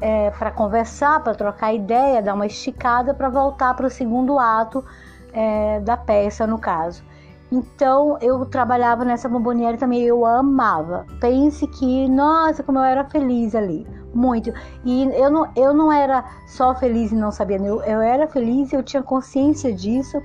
[0.03, 4.83] é, para conversar, para trocar ideia, dar uma esticada para voltar para o segundo ato
[5.31, 7.01] é, da peça, no caso.
[7.49, 11.05] Então eu trabalhava nessa bomboniere também, eu amava.
[11.21, 14.51] Pense que, nossa, como eu era feliz ali, muito.
[14.83, 18.73] E eu não, eu não era só feliz e não sabia, eu, eu era feliz,
[18.73, 20.21] eu tinha consciência disso.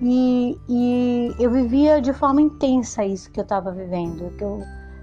[0.00, 4.62] E, e eu vivia de forma intensa isso que eu estava vivendo, que eu,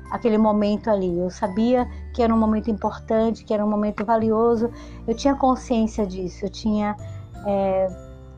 [0.10, 1.20] aquele momento ali.
[1.20, 4.70] Eu sabia que era um momento importante, que era um momento valioso.
[5.08, 6.96] Eu tinha consciência disso, eu tinha
[7.46, 7.88] é,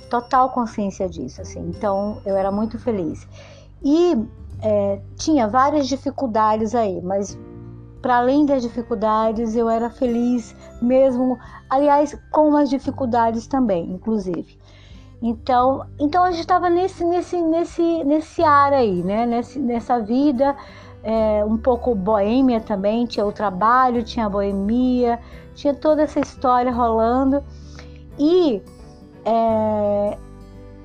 [0.10, 1.60] total consciência disso, assim.
[1.70, 3.28] Então eu era muito feliz.
[3.84, 4.16] E
[4.62, 7.38] é, tinha várias dificuldades aí, mas
[8.02, 11.38] para além das dificuldades, eu era feliz mesmo,
[11.70, 14.60] aliás, com as dificuldades também, inclusive.
[15.22, 19.28] Então, então a gente estava nesse, nesse, nesse, nesse ar aí, né?
[19.28, 20.56] Nesse, nessa vida,
[21.04, 25.20] é, um pouco boêmia também, tinha o trabalho, tinha a boemia,
[25.56, 27.44] tinha toda essa história rolando.
[28.18, 28.62] E
[29.26, 30.18] é...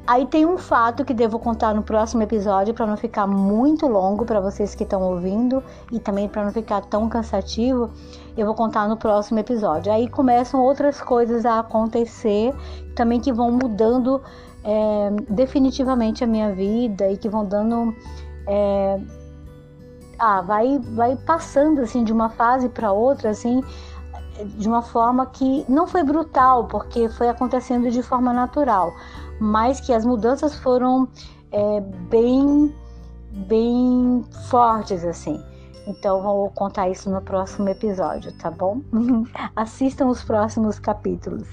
[0.06, 4.24] Aí tem um fato que devo contar no próximo episódio para não ficar muito longo
[4.24, 5.60] para vocês que estão ouvindo
[5.90, 7.90] e também para não ficar tão cansativo.
[8.36, 9.92] Eu vou contar no próximo episódio.
[9.92, 12.54] Aí começam outras coisas a acontecer
[12.94, 14.22] também que vão mudando
[14.62, 17.92] é, definitivamente a minha vida e que vão dando
[18.46, 19.00] é,
[20.18, 23.62] ah, vai, vai passando assim de uma fase para outra assim
[24.44, 28.92] de uma forma que não foi brutal, porque foi acontecendo de forma natural,
[29.40, 31.08] mas que as mudanças foram
[31.50, 32.74] é, bem,
[33.32, 35.42] bem fortes assim.
[35.86, 38.80] Então vou contar isso no próximo episódio, tá bom?
[39.54, 41.48] Assistam os próximos capítulos.